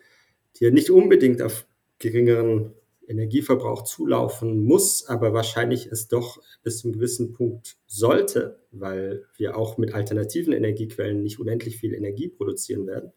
die 0.57 0.65
ja 0.65 0.71
nicht 0.71 0.89
unbedingt 0.89 1.41
auf 1.41 1.67
geringeren 2.00 2.74
Energieverbrauch 3.12 3.84
zulaufen 3.84 4.63
muss, 4.63 5.06
aber 5.08 5.34
wahrscheinlich 5.34 5.88
es 5.88 6.08
doch 6.08 6.41
bis 6.63 6.80
zu 6.80 6.88
einem 6.88 6.94
gewissen 6.94 7.34
Punkt 7.34 7.77
sollte, 7.86 8.60
weil 8.72 9.25
wir 9.38 9.58
auch 9.58 9.77
mit 9.77 9.94
alternativen 9.94 10.53
Energiequellen 10.53 11.22
nicht 11.22 11.39
unendlich 11.39 11.77
viel 11.77 11.94
Energie 11.94 12.30
produzieren 12.30 12.88
werden, 12.88 13.12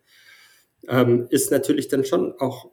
ähm, 0.89 1.27
ist 1.31 1.51
natürlich 1.51 1.89
dann 1.89 2.05
schon 2.05 2.33
auch 2.39 2.71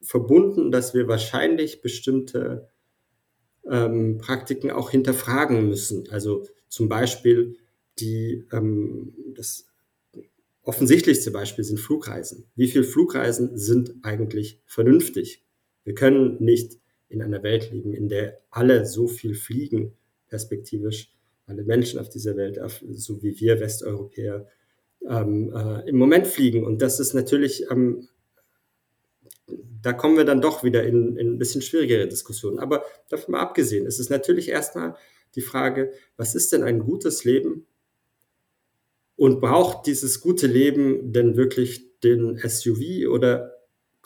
verbunden, 0.00 0.70
dass 0.70 0.94
wir 0.94 1.08
wahrscheinlich 1.08 1.80
bestimmte 1.80 2.68
ähm, 3.70 4.18
Praktiken 4.18 4.70
auch 4.70 4.90
hinterfragen 4.90 5.68
müssen. 5.68 6.08
Also 6.10 6.46
zum 6.68 6.88
Beispiel 6.88 7.56
die, 7.98 8.44
ähm, 8.52 9.14
das 9.34 9.66
offensichtlichste 10.62 11.30
Beispiel 11.30 11.64
sind 11.64 11.78
Flugreisen. 11.78 12.46
Wie 12.56 12.68
viele 12.68 12.84
Flugreisen 12.84 13.56
sind 13.56 13.94
eigentlich 14.02 14.60
vernünftig? 14.66 15.43
Wir 15.84 15.94
können 15.94 16.42
nicht 16.42 16.78
in 17.08 17.22
einer 17.22 17.42
Welt 17.42 17.70
leben, 17.70 17.92
in 17.92 18.08
der 18.08 18.40
alle 18.50 18.86
so 18.86 19.06
viel 19.06 19.34
fliegen, 19.34 19.92
perspektivisch, 20.28 21.12
alle 21.46 21.62
Menschen 21.62 22.00
auf 22.00 22.08
dieser 22.08 22.36
Welt, 22.36 22.58
so 22.92 23.22
wie 23.22 23.38
wir 23.38 23.60
Westeuropäer, 23.60 24.46
ähm, 25.08 25.52
äh, 25.54 25.88
im 25.88 25.96
Moment 25.96 26.26
fliegen. 26.26 26.64
Und 26.64 26.80
das 26.82 26.98
ist 27.00 27.14
natürlich, 27.14 27.70
ähm, 27.70 28.08
da 29.82 29.92
kommen 29.92 30.16
wir 30.16 30.24
dann 30.24 30.40
doch 30.40 30.64
wieder 30.64 30.84
in, 30.84 31.16
in 31.16 31.34
ein 31.34 31.38
bisschen 31.38 31.62
schwierigere 31.62 32.08
Diskussionen. 32.08 32.58
Aber 32.58 32.84
davon 33.08 33.32
mal 33.32 33.40
abgesehen, 33.40 33.86
ist 33.86 34.00
es 34.00 34.08
natürlich 34.08 34.48
erstmal 34.48 34.96
die 35.34 35.42
Frage, 35.42 35.92
was 36.16 36.34
ist 36.34 36.52
denn 36.52 36.62
ein 36.62 36.78
gutes 36.78 37.24
Leben? 37.24 37.66
Und 39.16 39.40
braucht 39.40 39.86
dieses 39.86 40.20
gute 40.20 40.46
Leben 40.46 41.12
denn 41.12 41.36
wirklich 41.36 42.00
den 42.00 42.36
SUV 42.38 43.08
oder 43.08 43.53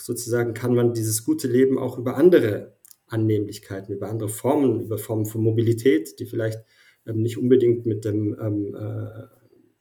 sozusagen 0.00 0.54
kann 0.54 0.74
man 0.74 0.94
dieses 0.94 1.24
gute 1.24 1.48
Leben 1.48 1.78
auch 1.78 1.98
über 1.98 2.16
andere 2.16 2.76
Annehmlichkeiten, 3.06 3.94
über 3.94 4.08
andere 4.08 4.28
Formen, 4.28 4.80
über 4.80 4.98
Formen 4.98 5.26
von 5.26 5.42
Mobilität, 5.42 6.18
die 6.20 6.26
vielleicht 6.26 6.64
ähm, 7.06 7.22
nicht 7.22 7.38
unbedingt 7.38 7.86
mit 7.86 8.04
dem, 8.04 8.36
ähm, 8.40 8.74
äh, 8.74 9.24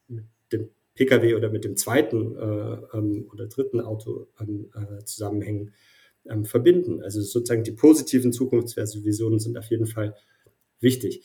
mit 0.07 0.25
dem 0.51 0.69
Pkw 0.95 1.35
oder 1.35 1.49
mit 1.49 1.65
dem 1.65 1.75
zweiten 1.75 2.35
äh, 2.35 2.97
ähm, 2.97 3.27
oder 3.31 3.47
dritten 3.47 3.81
Auto 3.81 4.27
ähm, 4.39 4.71
äh, 4.73 5.03
zusammenhängen, 5.03 5.73
ähm, 6.25 6.45
verbinden. 6.45 7.01
Also 7.03 7.21
sozusagen 7.21 7.63
die 7.63 7.71
positiven 7.71 8.31
Zukunftsvisionen 8.33 9.39
sind 9.39 9.57
auf 9.57 9.69
jeden 9.69 9.85
Fall 9.85 10.15
wichtig. 10.79 11.23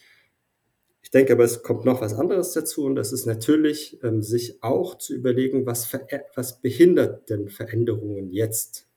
Ich 1.12 1.18
denke 1.18 1.34
aber, 1.34 1.44
es 1.44 1.62
kommt 1.62 1.84
noch 1.84 2.00
was 2.00 2.14
anderes 2.14 2.52
dazu 2.52 2.86
und 2.86 2.94
das 2.94 3.12
ist 3.12 3.26
natürlich, 3.26 4.02
ähm, 4.02 4.22
sich 4.22 4.62
auch 4.62 4.96
zu 4.96 5.14
überlegen, 5.14 5.66
was, 5.66 5.92
was 6.34 6.62
behindert 6.62 7.28
denn 7.28 7.50
Veränderungen 7.50 8.30
jetzt? 8.30 8.88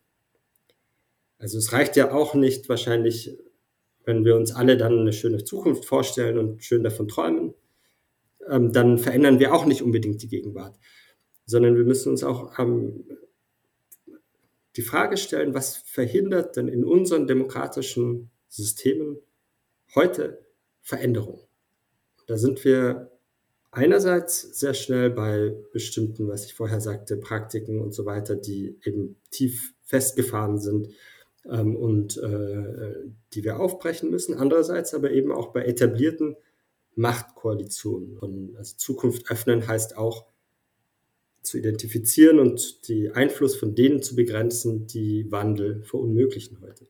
Also 1.37 1.57
es 1.57 1.73
reicht 1.73 1.97
ja 1.97 2.13
auch 2.13 2.33
nicht 2.33 2.69
wahrscheinlich, 2.69 3.37
wenn 4.05 4.23
wir 4.23 4.37
uns 4.37 4.55
alle 4.55 4.77
dann 4.77 4.97
eine 4.97 5.11
schöne 5.11 5.43
Zukunft 5.43 5.83
vorstellen 5.83 6.37
und 6.37 6.63
schön 6.63 6.83
davon 6.83 7.09
träumen, 7.09 7.53
ähm, 8.47 8.71
dann 8.71 8.97
verändern 8.97 9.39
wir 9.39 9.53
auch 9.53 9.65
nicht 9.65 9.81
unbedingt 9.81 10.21
die 10.21 10.29
Gegenwart, 10.29 10.79
sondern 11.45 11.75
wir 11.75 11.83
müssen 11.83 12.11
uns 12.11 12.23
auch 12.23 12.57
ähm, 12.59 13.03
die 14.77 14.83
Frage 14.83 15.17
stellen, 15.17 15.53
was 15.53 15.75
verhindert 15.75 16.55
denn 16.55 16.69
in 16.69 16.85
unseren 16.85 17.27
demokratischen 17.27 18.31
Systemen 18.47 19.17
heute 19.95 20.45
Veränderung? 20.81 21.44
Da 22.27 22.37
sind 22.37 22.63
wir 22.65 23.11
einerseits 23.71 24.59
sehr 24.59 24.73
schnell 24.73 25.09
bei 25.09 25.53
bestimmten, 25.73 26.27
was 26.27 26.45
ich 26.45 26.53
vorher 26.53 26.81
sagte, 26.81 27.17
Praktiken 27.17 27.81
und 27.81 27.93
so 27.93 28.05
weiter, 28.05 28.35
die 28.35 28.77
eben 28.83 29.17
tief 29.31 29.73
festgefahren 29.83 30.59
sind, 30.59 30.89
ähm, 31.49 31.75
und 31.75 32.17
äh, 32.17 32.95
die 33.33 33.43
wir 33.43 33.59
aufbrechen 33.59 34.09
müssen. 34.09 34.35
Andererseits 34.35 34.93
aber 34.93 35.11
eben 35.11 35.31
auch 35.31 35.53
bei 35.53 35.63
etablierten 35.63 36.35
Machtkoalitionen. 36.95 38.17
Und 38.17 38.55
also 38.57 38.75
Zukunft 38.77 39.29
öffnen 39.29 39.67
heißt 39.67 39.97
auch 39.97 40.25
zu 41.41 41.59
identifizieren 41.59 42.39
und 42.39 42.87
die 42.87 43.11
Einfluss 43.11 43.55
von 43.55 43.75
denen 43.75 44.01
zu 44.01 44.15
begrenzen, 44.15 44.87
die 44.87 45.31
Wandel 45.31 45.83
verunmöglichen 45.83 46.59
heute 46.61 46.87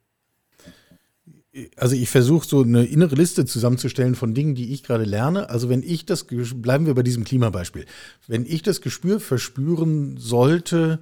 also 1.78 1.96
ich 1.96 2.10
versuche 2.10 2.46
so 2.48 2.64
eine 2.64 2.86
innere 2.86 3.16
Liste 3.16 3.46
zusammenzustellen 3.46 4.16
von 4.16 4.34
Dingen, 4.34 4.56
die 4.56 4.74
ich 4.74 4.84
gerade 4.84 5.06
lerne. 5.06 5.50
Also 5.50 5.70
wenn 5.70 5.84
ich 5.84 6.06
das, 6.06 6.26
bleiben 6.26 6.86
wir 6.86 6.96
bei 6.96 7.04
diesem 7.04 7.24
Klimabeispiel, 7.24 7.86
wenn 8.28 8.46
ich 8.46 8.62
das 8.62 8.82
Gespür 8.82 9.22
verspüren 9.22 10.18
sollte, 10.18 11.00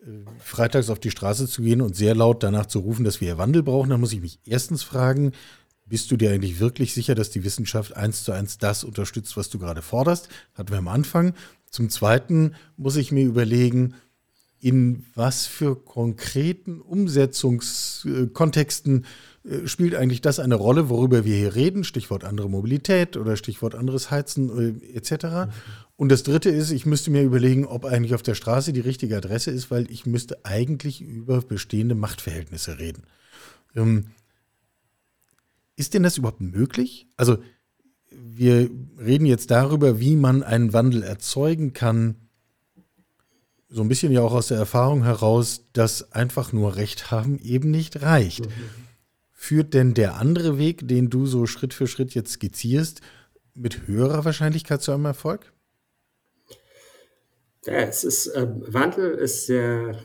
äh, 0.00 0.06
freitags 0.38 0.88
auf 0.88 1.00
die 1.00 1.10
Straße 1.10 1.46
zu 1.48 1.60
gehen 1.62 1.82
und 1.82 1.96
sehr 1.96 2.14
laut 2.14 2.42
danach 2.42 2.64
zu 2.66 2.78
rufen, 2.78 3.04
dass 3.04 3.20
wir 3.20 3.36
Wandel 3.38 3.62
brauchen, 3.62 3.90
dann 3.90 4.00
muss 4.00 4.12
ich 4.12 4.22
mich 4.22 4.38
erstens 4.46 4.82
fragen, 4.82 5.32
bist 5.86 6.10
du 6.10 6.16
dir 6.16 6.30
eigentlich 6.30 6.60
wirklich 6.60 6.94
sicher, 6.94 7.14
dass 7.14 7.28
die 7.28 7.44
Wissenschaft 7.44 7.94
eins 7.94 8.24
zu 8.24 8.32
eins 8.32 8.56
das 8.56 8.84
unterstützt, 8.84 9.36
was 9.36 9.50
du 9.50 9.58
gerade 9.58 9.82
forderst? 9.82 10.30
Hatten 10.54 10.70
wir 10.70 10.78
am 10.78 10.88
Anfang. 10.88 11.34
Zum 11.70 11.90
Zweiten 11.90 12.54
muss 12.78 12.96
ich 12.96 13.12
mir 13.12 13.26
überlegen, 13.26 13.92
in 14.60 15.04
was 15.14 15.44
für 15.44 15.76
konkreten 15.76 16.80
Umsetzungskontexten 16.80 19.02
äh, 19.02 19.06
spielt 19.66 19.94
eigentlich 19.94 20.22
das 20.22 20.38
eine 20.38 20.54
Rolle, 20.54 20.88
worüber 20.88 21.24
wir 21.24 21.36
hier 21.36 21.54
reden? 21.54 21.84
Stichwort 21.84 22.24
andere 22.24 22.48
Mobilität 22.48 23.16
oder 23.16 23.36
Stichwort 23.36 23.74
anderes 23.74 24.10
Heizen 24.10 24.80
äh, 24.82 24.96
etc. 24.96 25.24
Mhm. 25.24 25.50
Und 25.96 26.08
das 26.08 26.22
Dritte 26.22 26.48
ist, 26.48 26.70
ich 26.70 26.86
müsste 26.86 27.10
mir 27.10 27.22
überlegen, 27.22 27.66
ob 27.66 27.84
eigentlich 27.84 28.14
auf 28.14 28.22
der 28.22 28.34
Straße 28.34 28.72
die 28.72 28.80
richtige 28.80 29.16
Adresse 29.16 29.50
ist, 29.50 29.70
weil 29.70 29.90
ich 29.90 30.06
müsste 30.06 30.44
eigentlich 30.44 31.02
über 31.02 31.42
bestehende 31.42 31.94
Machtverhältnisse 31.94 32.78
reden. 32.78 33.02
Ähm, 33.76 34.06
ist 35.76 35.92
denn 35.92 36.04
das 36.04 36.16
überhaupt 36.16 36.40
möglich? 36.40 37.06
Also 37.16 37.38
wir 38.10 38.70
reden 38.98 39.26
jetzt 39.26 39.50
darüber, 39.50 40.00
wie 40.00 40.16
man 40.16 40.42
einen 40.42 40.72
Wandel 40.72 41.02
erzeugen 41.02 41.72
kann, 41.74 42.16
so 43.68 43.82
ein 43.82 43.88
bisschen 43.88 44.12
ja 44.12 44.22
auch 44.22 44.32
aus 44.32 44.48
der 44.48 44.58
Erfahrung 44.58 45.02
heraus, 45.02 45.64
dass 45.72 46.12
einfach 46.12 46.52
nur 46.52 46.76
Recht 46.76 47.10
haben 47.10 47.38
eben 47.40 47.70
nicht 47.70 48.02
reicht. 48.02 48.46
Mhm. 48.46 48.83
Führt 49.44 49.74
denn 49.74 49.92
der 49.92 50.14
andere 50.14 50.56
Weg, 50.56 50.88
den 50.88 51.10
du 51.10 51.26
so 51.26 51.44
Schritt 51.44 51.74
für 51.74 51.86
Schritt 51.86 52.14
jetzt 52.14 52.32
skizzierst, 52.32 53.02
mit 53.52 53.86
höherer 53.86 54.24
Wahrscheinlichkeit 54.24 54.80
zu 54.80 54.90
einem 54.90 55.04
Erfolg? 55.04 55.52
Ja, 57.66 57.74
es 57.74 58.04
ist, 58.04 58.28
äh, 58.28 58.46
Wandel 58.48 59.10
ist 59.10 59.44
sehr 59.44 60.02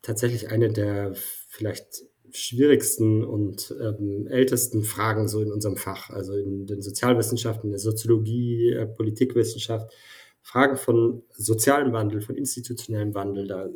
tatsächlich 0.00 0.48
eine 0.48 0.72
der 0.72 1.12
vielleicht 1.50 2.04
schwierigsten 2.30 3.22
und 3.22 3.74
ähm, 3.78 4.26
ältesten 4.28 4.82
Fragen 4.82 5.28
so 5.28 5.42
in 5.42 5.52
unserem 5.52 5.76
Fach, 5.76 6.08
also 6.08 6.34
in 6.34 6.66
den 6.66 6.80
Sozialwissenschaften, 6.80 7.68
der 7.68 7.80
Soziologie, 7.80 8.70
äh, 8.70 8.86
Politikwissenschaft. 8.86 9.92
Fragen 10.40 10.78
von 10.78 11.22
sozialem 11.36 11.92
Wandel, 11.92 12.22
von 12.22 12.36
institutionellem 12.36 13.12
Wandel, 13.12 13.46
da 13.46 13.68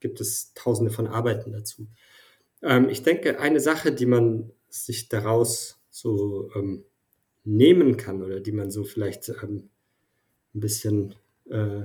gibt 0.00 0.22
es 0.22 0.54
tausende 0.54 0.90
von 0.90 1.06
Arbeiten 1.06 1.52
dazu. 1.52 1.86
Ähm, 2.62 2.88
ich 2.88 3.02
denke, 3.02 3.40
eine 3.40 3.60
Sache, 3.60 3.92
die 3.92 4.06
man 4.06 4.50
sich 4.68 5.08
daraus 5.08 5.80
so 5.90 6.50
ähm, 6.54 6.84
nehmen 7.44 7.96
kann 7.96 8.22
oder 8.22 8.40
die 8.40 8.52
man 8.52 8.70
so 8.70 8.84
vielleicht 8.84 9.28
ähm, 9.42 9.70
ein 10.54 10.60
bisschen 10.60 11.14
äh, 11.48 11.82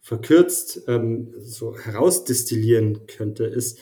verkürzt 0.00 0.82
ähm, 0.88 1.34
so 1.38 1.76
herausdestillieren 1.76 3.06
könnte, 3.06 3.44
ist, 3.44 3.78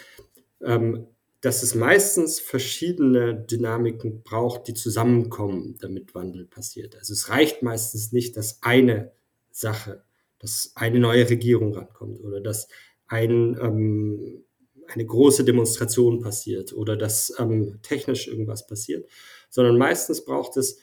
ähm, 0.60 1.06
dass 1.40 1.62
es 1.62 1.74
meistens 1.74 2.40
verschiedene 2.40 3.34
Dynamiken 3.34 4.22
braucht, 4.22 4.66
die 4.66 4.74
zusammenkommen, 4.74 5.76
damit 5.80 6.14
Wandel 6.14 6.46
passiert. 6.46 6.96
Also 6.96 7.12
es 7.12 7.28
reicht 7.28 7.62
meistens 7.62 8.10
nicht, 8.10 8.36
dass 8.36 8.60
eine 8.62 9.12
Sache, 9.52 10.02
dass 10.40 10.72
eine 10.74 10.98
neue 10.98 11.30
Regierung 11.30 11.74
rankommt 11.74 12.20
oder 12.20 12.40
dass 12.40 12.68
ein, 13.06 13.56
ähm, 13.60 14.44
eine 14.88 15.06
große 15.06 15.44
Demonstration 15.44 16.20
passiert 16.20 16.72
oder 16.72 16.96
dass 16.96 17.32
ähm, 17.38 17.78
technisch 17.82 18.28
irgendwas 18.28 18.66
passiert, 18.66 19.08
sondern 19.50 19.78
meistens 19.78 20.24
braucht 20.24 20.56
es 20.56 20.78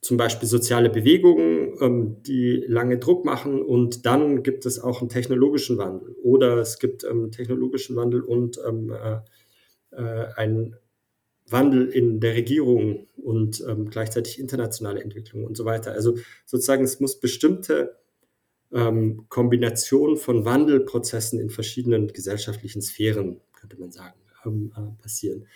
zum 0.00 0.16
Beispiel 0.16 0.48
soziale 0.48 0.90
Bewegungen, 0.90 1.76
ähm, 1.80 2.22
die 2.22 2.64
lange 2.68 2.98
Druck 2.98 3.24
machen 3.24 3.62
und 3.62 4.06
dann 4.06 4.42
gibt 4.42 4.64
es 4.64 4.78
auch 4.78 5.00
einen 5.00 5.08
technologischen 5.08 5.76
Wandel 5.78 6.14
oder 6.22 6.58
es 6.58 6.78
gibt 6.78 7.02
ähm, 7.04 7.32
technologischen 7.32 7.96
Wandel 7.96 8.22
und 8.22 8.60
ähm, 8.66 8.92
äh, 8.92 9.18
äh, 9.90 10.28
einen 10.36 10.76
Wandel 11.48 11.88
in 11.88 12.20
der 12.20 12.34
Regierung 12.34 13.06
und 13.16 13.64
ähm, 13.68 13.90
gleichzeitig 13.90 14.38
internationale 14.38 15.00
Entwicklung 15.02 15.44
und 15.44 15.56
so 15.56 15.64
weiter. 15.64 15.92
Also 15.92 16.16
sozusagen, 16.44 16.84
es 16.84 17.00
muss 17.00 17.18
bestimmte 17.18 17.96
ähm, 18.72 19.26
Kombinationen 19.28 20.16
von 20.16 20.44
Wandelprozessen 20.44 21.40
in 21.40 21.50
verschiedenen 21.50 22.08
gesellschaftlichen 22.08 22.82
Sphären, 22.82 23.40
könnte 23.54 23.78
man 23.78 23.92
sagen, 23.92 24.18
ähm, 24.44 24.72
äh, 24.76 25.02
passieren. 25.02 25.46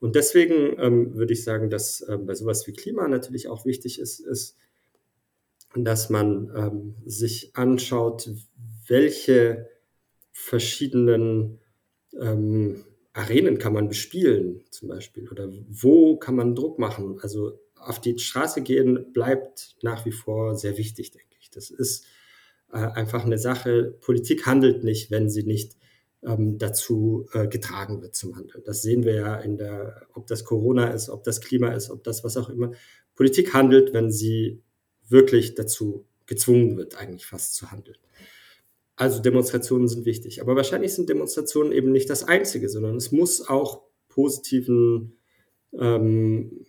Und 0.00 0.14
deswegen 0.14 0.78
ähm, 0.78 1.14
würde 1.14 1.32
ich 1.32 1.44
sagen, 1.44 1.70
dass 1.70 2.00
äh, 2.02 2.18
bei 2.18 2.34
sowas 2.34 2.66
wie 2.66 2.72
Klima 2.72 3.08
natürlich 3.08 3.48
auch 3.48 3.64
wichtig 3.64 3.98
ist, 3.98 4.20
ist 4.20 4.56
dass 5.74 6.10
man 6.10 6.50
ähm, 6.56 6.94
sich 7.04 7.54
anschaut, 7.54 8.30
welche 8.86 9.68
verschiedenen 10.32 11.58
ähm, 12.18 12.84
Arenen 13.12 13.58
kann 13.58 13.72
man 13.72 13.88
bespielen 13.88 14.64
zum 14.70 14.88
Beispiel 14.88 15.28
oder 15.28 15.50
wo 15.68 16.16
kann 16.16 16.36
man 16.36 16.54
Druck 16.54 16.78
machen. 16.78 17.18
Also 17.20 17.58
auf 17.74 18.00
die 18.00 18.18
Straße 18.18 18.62
gehen 18.62 19.12
bleibt 19.12 19.76
nach 19.82 20.06
wie 20.06 20.12
vor 20.12 20.56
sehr 20.56 20.78
wichtig, 20.78 21.10
denke 21.10 21.36
ich. 21.40 21.50
Das 21.50 21.70
ist 21.70 22.06
äh, 22.72 22.78
einfach 22.78 23.24
eine 23.24 23.38
Sache. 23.38 23.94
Politik 24.00 24.46
handelt 24.46 24.84
nicht, 24.84 25.10
wenn 25.10 25.30
sie 25.30 25.42
nicht 25.42 25.76
ähm, 26.22 26.58
dazu 26.58 27.26
äh, 27.32 27.46
getragen 27.46 28.02
wird 28.02 28.14
zum 28.14 28.36
Handeln. 28.36 28.62
Das 28.64 28.82
sehen 28.82 29.04
wir 29.04 29.14
ja 29.14 29.36
in 29.36 29.56
der, 29.56 30.06
ob 30.14 30.26
das 30.26 30.44
Corona 30.44 30.88
ist, 30.88 31.08
ob 31.08 31.24
das 31.24 31.40
Klima 31.40 31.72
ist, 31.72 31.90
ob 31.90 32.02
das 32.04 32.24
was 32.24 32.36
auch 32.36 32.48
immer. 32.48 32.72
Politik 33.14 33.54
handelt, 33.54 33.92
wenn 33.92 34.10
sie 34.10 34.62
wirklich 35.08 35.54
dazu 35.54 36.06
gezwungen 36.26 36.76
wird, 36.76 36.96
eigentlich 36.96 37.26
fast 37.26 37.54
zu 37.54 37.70
handeln. 37.70 37.96
Also 38.96 39.20
Demonstrationen 39.20 39.88
sind 39.88 40.04
wichtig. 40.06 40.42
Aber 40.42 40.56
wahrscheinlich 40.56 40.92
sind 40.92 41.08
Demonstrationen 41.08 41.72
eben 41.72 41.92
nicht 41.92 42.10
das 42.10 42.24
Einzige, 42.24 42.68
sondern 42.68 42.96
es 42.96 43.12
muss 43.12 43.48
auch 43.48 43.82
positiven 44.08 45.16
ähm, 45.72 46.64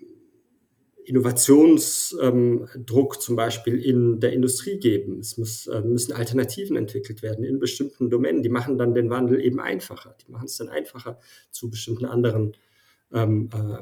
Innovationsdruck 1.10 3.16
ähm, 3.16 3.20
zum 3.20 3.36
Beispiel 3.36 3.84
in 3.84 4.20
der 4.20 4.32
Industrie 4.32 4.80
geben. 4.80 5.18
Es 5.20 5.38
muss, 5.38 5.66
äh, 5.66 5.82
müssen 5.82 6.14
Alternativen 6.14 6.78
entwickelt 6.78 7.24
werden 7.24 7.44
in 7.44 7.60
bestimmten 7.60 8.12
Domänen. 8.12 8.44
Die 8.44 8.50
machen 8.50 8.78
dann 8.78 8.94
den 8.94 9.10
Wandel 9.10 9.44
eben 9.44 9.60
einfacher. 9.60 10.16
Die 10.26 10.32
machen 10.32 10.46
es 10.46 10.58
dann 10.58 10.70
einfacher 10.70 11.20
zu 11.50 11.72
bestimmten 11.72 12.06
anderen 12.06 12.56
ähm, 13.12 13.50
äh, 13.52 13.80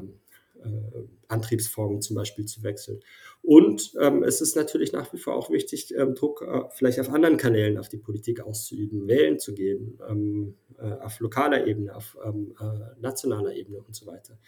äh, 0.64 1.04
Antriebsformen 1.28 2.02
zum 2.02 2.16
Beispiel 2.16 2.46
zu 2.46 2.64
wechseln. 2.64 3.02
Und 3.42 3.94
ähm, 4.00 4.24
es 4.24 4.40
ist 4.40 4.56
natürlich 4.56 4.94
nach 4.94 5.12
wie 5.12 5.18
vor 5.18 5.36
auch 5.36 5.50
wichtig, 5.50 5.94
ähm, 5.96 6.16
Druck 6.16 6.42
äh, 6.42 6.62
vielleicht 6.72 7.02
auf 7.02 7.10
anderen 7.10 7.36
Kanälen 7.36 7.78
auf 7.78 7.90
die 7.90 7.98
Politik 7.98 8.40
auszuüben, 8.40 9.06
wählen 9.10 9.38
zu 9.38 9.54
gehen, 9.54 10.00
ähm, 10.08 10.56
äh, 10.80 10.94
auf 11.04 11.20
lokaler 11.20 11.68
Ebene, 11.68 11.94
auf 11.94 12.18
ähm, 12.26 12.56
äh, 12.58 13.02
nationaler 13.02 13.54
Ebene 13.54 13.80
und 13.80 13.94
so 13.94 14.06
weiter. 14.06 14.40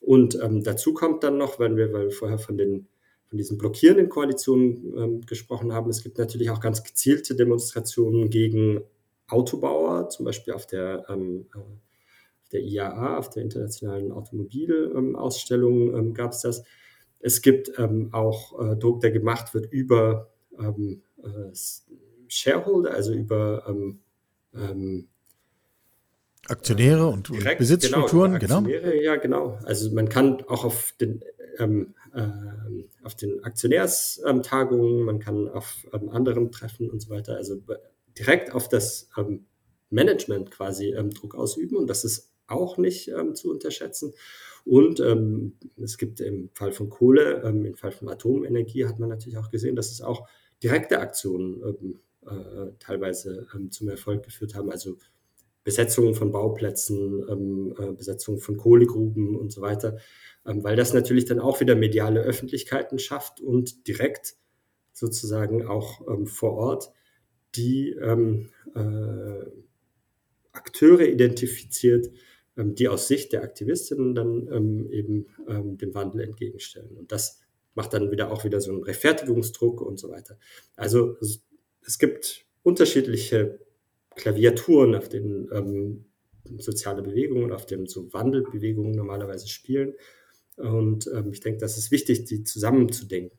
Und 0.00 0.38
ähm, 0.42 0.62
dazu 0.62 0.94
kommt 0.94 1.24
dann 1.24 1.38
noch, 1.38 1.58
wenn 1.58 1.76
wir, 1.76 1.92
weil 1.92 2.06
wir 2.06 2.12
vorher 2.12 2.38
von 2.38 2.56
den 2.56 2.88
von 3.28 3.36
diesen 3.36 3.58
blockierenden 3.58 4.08
Koalitionen 4.08 4.94
ähm, 4.96 5.20
gesprochen 5.26 5.74
haben, 5.74 5.90
es 5.90 6.02
gibt 6.02 6.16
natürlich 6.16 6.48
auch 6.48 6.60
ganz 6.60 6.82
gezielte 6.82 7.36
Demonstrationen 7.36 8.30
gegen 8.30 8.80
Autobauer, 9.28 10.08
zum 10.08 10.24
Beispiel 10.24 10.54
auf 10.54 10.66
der 10.66 11.04
äh, 11.10 11.44
der 12.52 12.62
IAA, 12.62 13.18
auf 13.18 13.30
der 13.30 13.42
Internationalen 13.42 14.12
Automobilausstellung 14.12 15.94
ähm, 15.94 16.14
gab 16.14 16.32
es 16.32 16.40
das. 16.40 16.62
Es 17.20 17.42
gibt 17.42 17.72
ähm, 17.78 18.08
auch 18.12 18.58
äh, 18.60 18.76
Druck, 18.76 19.00
der 19.00 19.10
gemacht 19.10 19.52
wird 19.54 19.70
über 19.72 20.30
ähm, 20.58 21.02
äh, 21.22 21.54
Shareholder, 22.28 22.94
also 22.94 23.12
über 23.12 23.64
ähm, 23.68 24.00
ähm, 24.54 25.08
Aktionäre 26.46 27.06
und, 27.06 27.28
direkt, 27.28 27.58
Besitzstrukturen, 27.58 28.38
genau, 28.38 28.58
Aktionäre, 28.58 28.90
genau. 28.92 29.02
Ja, 29.02 29.16
genau. 29.16 29.58
Also 29.64 29.92
man 29.92 30.08
kann 30.08 30.42
auch 30.48 30.64
auf 30.64 30.92
den, 31.00 31.22
ähm, 31.58 31.94
äh, 32.14 32.26
auf 33.02 33.14
den 33.16 33.44
Aktionärstagungen, 33.44 35.04
man 35.04 35.18
kann 35.18 35.48
auf 35.48 35.86
ähm, 35.92 36.08
anderen 36.10 36.50
Treffen 36.52 36.90
und 36.90 37.00
so 37.00 37.10
weiter, 37.10 37.36
also 37.36 37.60
direkt 38.18 38.52
auf 38.52 38.68
das 38.68 39.10
ähm, 39.16 39.46
Management 39.90 40.50
quasi 40.50 40.92
ähm, 40.92 41.10
Druck 41.10 41.34
ausüben. 41.34 41.76
Und 41.76 41.88
das 41.88 42.04
ist 42.04 42.30
auch 42.46 42.78
nicht 42.78 43.08
ähm, 43.08 43.34
zu 43.34 43.50
unterschätzen. 43.50 44.14
Und 44.64 45.00
ähm, 45.00 45.54
es 45.82 45.96
gibt 45.98 46.20
im 46.20 46.50
Fall 46.52 46.72
von 46.72 46.90
Kohle, 46.90 47.42
im 47.42 47.74
Fall 47.74 47.92
von 47.92 48.08
Atomenergie 48.08 48.86
hat 48.86 48.98
man 48.98 49.08
natürlich 49.08 49.38
auch 49.38 49.50
gesehen, 49.50 49.76
dass 49.76 49.90
es 49.90 50.02
auch 50.02 50.28
direkte 50.62 50.98
Aktionen 51.00 51.96
äh, 52.26 52.72
teilweise 52.78 53.46
zum 53.70 53.88
Erfolg 53.88 54.24
geführt 54.24 54.54
haben. 54.54 54.70
Also 54.70 54.98
Besetzungen 55.68 56.14
von 56.14 56.32
Bauplätzen, 56.32 57.26
ähm, 57.28 57.74
äh, 57.78 57.92
Besetzungen 57.92 58.38
von 58.38 58.56
Kohlegruben 58.56 59.36
und 59.36 59.52
so 59.52 59.60
weiter, 59.60 59.98
ähm, 60.46 60.64
weil 60.64 60.76
das 60.76 60.94
natürlich 60.94 61.26
dann 61.26 61.40
auch 61.40 61.60
wieder 61.60 61.74
mediale 61.74 62.20
Öffentlichkeiten 62.20 62.98
schafft 62.98 63.42
und 63.42 63.86
direkt 63.86 64.36
sozusagen 64.94 65.66
auch 65.66 66.08
ähm, 66.08 66.26
vor 66.26 66.54
Ort 66.54 66.90
die 67.54 67.90
ähm, 67.90 68.48
äh, 68.74 69.44
Akteure 70.52 71.06
identifiziert, 71.06 72.10
ähm, 72.56 72.74
die 72.74 72.88
aus 72.88 73.06
Sicht 73.06 73.34
der 73.34 73.42
Aktivistinnen 73.42 74.14
dann 74.14 74.48
ähm, 74.50 74.90
eben 74.90 75.26
ähm, 75.48 75.76
dem 75.76 75.92
Wandel 75.92 76.22
entgegenstellen. 76.22 76.96
Und 76.96 77.12
das 77.12 77.40
macht 77.74 77.92
dann 77.92 78.10
wieder 78.10 78.32
auch 78.32 78.42
wieder 78.42 78.62
so 78.62 78.72
einen 78.72 78.84
Rechtfertigungsdruck 78.84 79.82
und 79.82 79.98
so 79.98 80.08
weiter. 80.08 80.38
Also 80.76 81.18
es 81.20 81.98
gibt 81.98 82.46
unterschiedliche 82.62 83.60
Klaviaturen, 84.18 84.94
auf 84.94 85.08
denen 85.08 85.48
ähm, 85.52 86.04
soziale 86.58 87.02
Bewegungen, 87.02 87.52
auf 87.52 87.64
denen 87.64 87.86
so 87.86 88.12
Wandelbewegungen 88.12 88.92
normalerweise 88.92 89.48
spielen. 89.48 89.94
Und 90.56 91.08
ähm, 91.14 91.32
ich 91.32 91.40
denke, 91.40 91.60
das 91.60 91.78
ist 91.78 91.90
wichtig, 91.90 92.24
die 92.24 92.44
zusammenzudenken. 92.44 93.38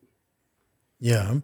Ja. 0.98 1.40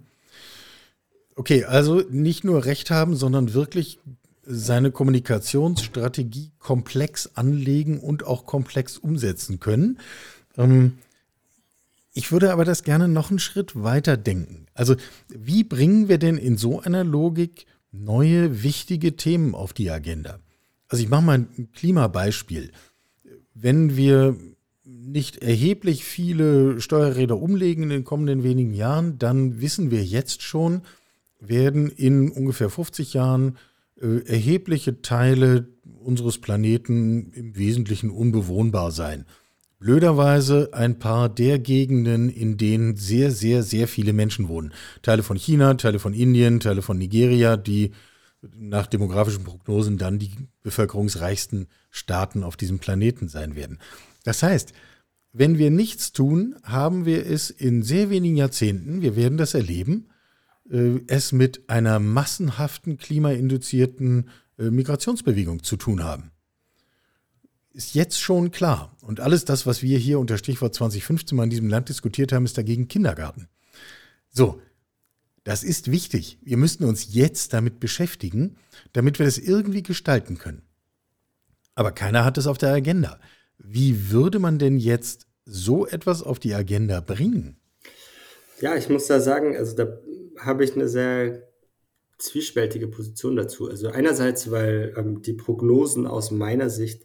Okay, 1.35 1.65
also 1.65 2.03
nicht 2.11 2.45
nur 2.45 2.65
Recht 2.65 2.91
haben, 2.91 3.15
sondern 3.15 3.53
wirklich 3.53 3.99
seine 4.43 4.91
Kommunikationsstrategie 4.91 6.53
komplex 6.59 7.31
anlegen 7.35 7.99
und 8.01 8.25
auch 8.25 8.47
komplex 8.47 8.97
umsetzen 8.97 9.61
können. 9.61 9.99
Ähm, 10.57 10.99
ich 12.15 12.33
würde 12.33 12.53
aber 12.53 12.65
das 12.65 12.85
gerne 12.85 13.09
noch 13.09 13.29
einen 13.29 13.39
Schritt 13.39 13.83
weiter 13.83 14.17
denken. 14.17 14.67
Also 14.73 14.97
wie 15.29 15.65
bringen 15.65 16.09
wir 16.09 16.17
denn 16.17 16.39
in 16.39 16.57
so 16.57 16.81
einer 16.81 17.05
Logik 17.05 17.67
neue, 18.05 18.63
wichtige 18.63 19.17
Themen 19.17 19.55
auf 19.55 19.73
die 19.73 19.91
Agenda? 19.91 20.39
Also 20.89 21.03
ich 21.03 21.09
mache 21.09 21.23
mal 21.23 21.39
ein 21.39 21.69
Klimabeispiel. 21.73 22.71
Wenn 23.55 23.97
wir 23.97 24.37
nicht 24.85 25.39
erheblich 25.39 26.05
viele 26.05 26.81
Steuerräder 26.81 27.39
umlegen 27.39 27.85
in 27.85 27.89
den 27.89 28.05
kommenden 28.05 28.43
wenigen 28.43 28.73
Jahren, 28.75 29.19
dann 29.19 29.61
wissen 29.61 29.91
wir 29.91 30.05
jetzt 30.05 30.43
schon, 30.43 30.83
werden 31.41 31.89
in 31.89 32.31
ungefähr 32.31 32.71
50 32.71 33.15
Jahren 33.15 33.57
äh, 34.01 34.27
erhebliche 34.27 35.03
Teile 35.03 35.69
unseres 35.99 36.39
Planeten 36.39 37.33
im 37.33 37.57
Wesentlichen 37.57 38.11
unbewohnbar 38.11 38.93
sein. 38.93 39.27
Blöderweise 39.79 40.71
ein 40.73 40.99
paar 40.99 41.29
der 41.29 41.59
Gegenden, 41.59 42.31
in 42.31 42.57
denen 42.57 42.97
sehr, 42.97 43.31
sehr, 43.31 43.63
sehr 43.63 43.89
viele 43.89 44.13
Menschen 44.13 44.49
wohnen. 44.49 44.73
Teile 45.03 45.23
von 45.23 45.37
China, 45.37 45.75
Teile 45.75 45.99
von 45.99 46.15
Indien, 46.15 46.61
Teile 46.61 46.81
von 46.81 46.97
Nigeria, 46.97 47.57
die 47.57 47.93
nach 48.57 48.87
demografischen 48.87 49.45
Prognosen 49.45 49.99
dann 49.99 50.19
die 50.19 50.31
bevölkerungsreichsten 50.63 51.67
Staaten 51.91 52.43
auf 52.43 52.57
diesem 52.57 52.79
Planeten 52.79 53.29
sein 53.29 53.55
werden. 53.55 53.79
Das 54.25 54.43
heißt, 54.43 54.73
wenn 55.33 55.59
wir 55.59 55.71
nichts 55.71 56.13
tun, 56.13 56.57
haben 56.63 57.05
wir 57.05 57.27
es 57.27 57.51
in 57.51 57.83
sehr 57.83 58.09
wenigen 58.09 58.37
Jahrzehnten, 58.37 59.03
wir 59.03 59.17
werden 59.17 59.37
das 59.37 59.53
erleben, 59.53 60.09
äh, 60.71 61.01
es 61.07 61.33
mit 61.33 61.69
einer 61.69 61.99
massenhaften 61.99 62.97
klimainduzierten 62.97 64.31
äh, 64.59 64.71
Migrationsbewegung 64.71 65.63
zu 65.63 65.77
tun 65.77 66.03
haben. 66.03 66.31
Ist 67.77 67.95
jetzt 67.95 68.19
schon 68.19 68.53
klar. 68.53 68.97
Und 69.03 69.21
alles 69.21 69.45
das, 69.45 69.67
was 69.67 69.83
wir 69.83 69.99
hier 69.99 70.19
unter 70.19 70.39
Stichwort 70.39 70.75
2015 70.75 71.37
mal 71.37 71.45
in 71.45 71.51
diesem 71.51 71.69
Land 71.69 71.91
diskutiert 71.91 72.33
haben, 72.33 72.47
ist 72.47 72.57
dagegen 72.57 72.89
Kindergarten. 72.89 73.49
So, 74.31 74.63
das 75.45 75.63
ist 75.63 75.91
wichtig. 75.91 76.39
Wir 76.41 76.57
müssten 76.57 76.85
uns 76.85 77.13
jetzt 77.13 77.53
damit 77.53 77.79
beschäftigen, 77.79 78.57
damit 78.95 79.19
wir 79.19 79.27
das 79.27 79.37
irgendwie 79.37 79.83
gestalten 79.83 80.39
können. 80.39 80.63
Aber 81.75 81.93
keiner 81.93 82.25
hat 82.25 82.39
es 82.39 82.47
auf 82.47 82.57
der 82.57 82.73
Agenda. 82.73 83.21
Wie 83.59 84.11
würde 84.11 84.39
man 84.39 84.59
denn 84.59 84.79
jetzt 84.79 85.27
so 85.45 85.87
etwas 85.87 86.23
auf 86.23 86.39
die 86.39 86.55
Agenda 86.55 87.01
bringen? 87.01 87.59
Ja, 88.59 88.75
ich 88.75 88.89
muss 88.89 89.07
da 89.07 89.21
sagen, 89.21 89.55
also 89.55 89.77
da 89.77 89.99
habe 90.39 90.65
ich 90.65 90.73
eine 90.73 90.89
sehr 90.89 91.43
zwiespältige 92.17 92.89
Position 92.89 93.37
dazu. 93.37 93.69
Also 93.69 93.89
einerseits, 93.89 94.51
weil 94.51 94.95
ähm, 94.97 95.21
die 95.21 95.35
Prognosen 95.35 96.07
aus 96.07 96.31
meiner 96.31 96.71
Sicht 96.71 97.05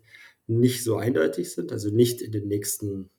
nicht 0.59 0.83
so 0.83 0.97
eindeutig 0.97 1.51
sind, 1.51 1.71
also 1.71 1.89
nicht 1.89 2.21
in 2.21 2.31
den 2.31 2.47
nächsten 2.47 3.09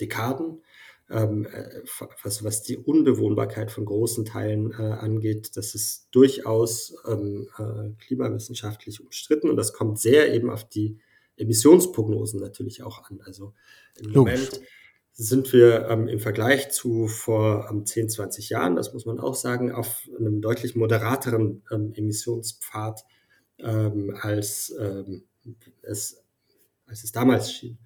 Dekaden. 0.00 0.62
Ähm, 1.08 1.46
äh, 1.46 1.82
was, 2.22 2.44
was 2.44 2.62
die 2.62 2.76
Unbewohnbarkeit 2.76 3.72
von 3.72 3.84
großen 3.84 4.24
Teilen 4.24 4.72
äh, 4.72 4.76
angeht, 4.76 5.56
das 5.56 5.74
ist 5.74 6.06
durchaus 6.12 6.94
ähm, 7.06 7.48
äh, 7.58 7.90
klimawissenschaftlich 8.04 9.00
umstritten 9.00 9.50
und 9.50 9.56
das 9.56 9.72
kommt 9.72 9.98
sehr 9.98 10.32
eben 10.32 10.50
auf 10.50 10.68
die 10.68 10.98
Emissionsprognosen 11.36 12.38
natürlich 12.38 12.84
auch 12.84 13.10
an. 13.10 13.20
Also 13.24 13.54
im 13.98 14.12
Logisch. 14.12 14.34
Moment 14.34 14.60
sind 15.12 15.52
wir 15.52 15.86
ähm, 15.88 16.08
im 16.08 16.18
Vergleich 16.18 16.70
zu 16.70 17.06
vor 17.06 17.68
ähm, 17.70 17.84
10, 17.84 18.08
20 18.08 18.48
Jahren, 18.48 18.76
das 18.76 18.94
muss 18.94 19.04
man 19.04 19.20
auch 19.20 19.34
sagen, 19.34 19.70
auf 19.70 20.08
einem 20.18 20.40
deutlich 20.40 20.76
moderateren 20.76 21.62
ähm, 21.70 21.92
Emissionspfad 21.94 23.04
ähm, 23.58 24.16
als, 24.18 24.74
ähm, 24.78 25.24
es, 25.82 26.22
als 26.90 27.04
es 27.04 27.12
damals 27.12 27.52
schien. 27.52 27.78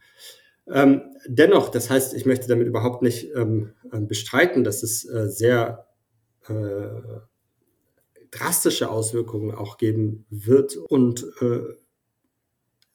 Ähm, 0.67 1.03
dennoch, 1.27 1.69
das 1.69 1.90
heißt, 1.90 2.14
ich 2.14 2.27
möchte 2.27 2.49
damit 2.49 2.67
überhaupt 2.67 3.03
nicht 3.03 3.29
bestreiten, 3.90 4.64
dass 4.64 4.83
es 4.83 5.05
äh, 5.09 5.29
sehr 5.29 5.87
äh, 6.49 7.21
drastische 8.31 8.90
Auswirkungen 8.90 9.55
auch 9.55 9.79
geben 9.79 10.27
wird. 10.29 10.77
Und 10.77 11.25
äh, 11.40 11.61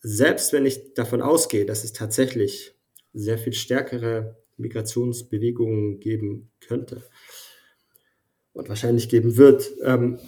selbst 0.02 0.54
wenn 0.54 0.66
ich 0.66 0.94
davon 0.94 1.22
ausgehe, 1.22 1.66
dass 1.66 1.84
es 1.84 1.94
tatsächlich 1.94 2.76
sehr 3.14 3.38
viel 3.38 3.54
stärkere 3.54 4.38
Migrationsbewegungen 4.58 6.00
geben 6.00 6.52
könnte 6.60 7.04
und 8.54 8.68
wahrscheinlich 8.68 9.08
geben 9.08 9.38
wird, 9.38 9.72
ähm, 9.84 10.20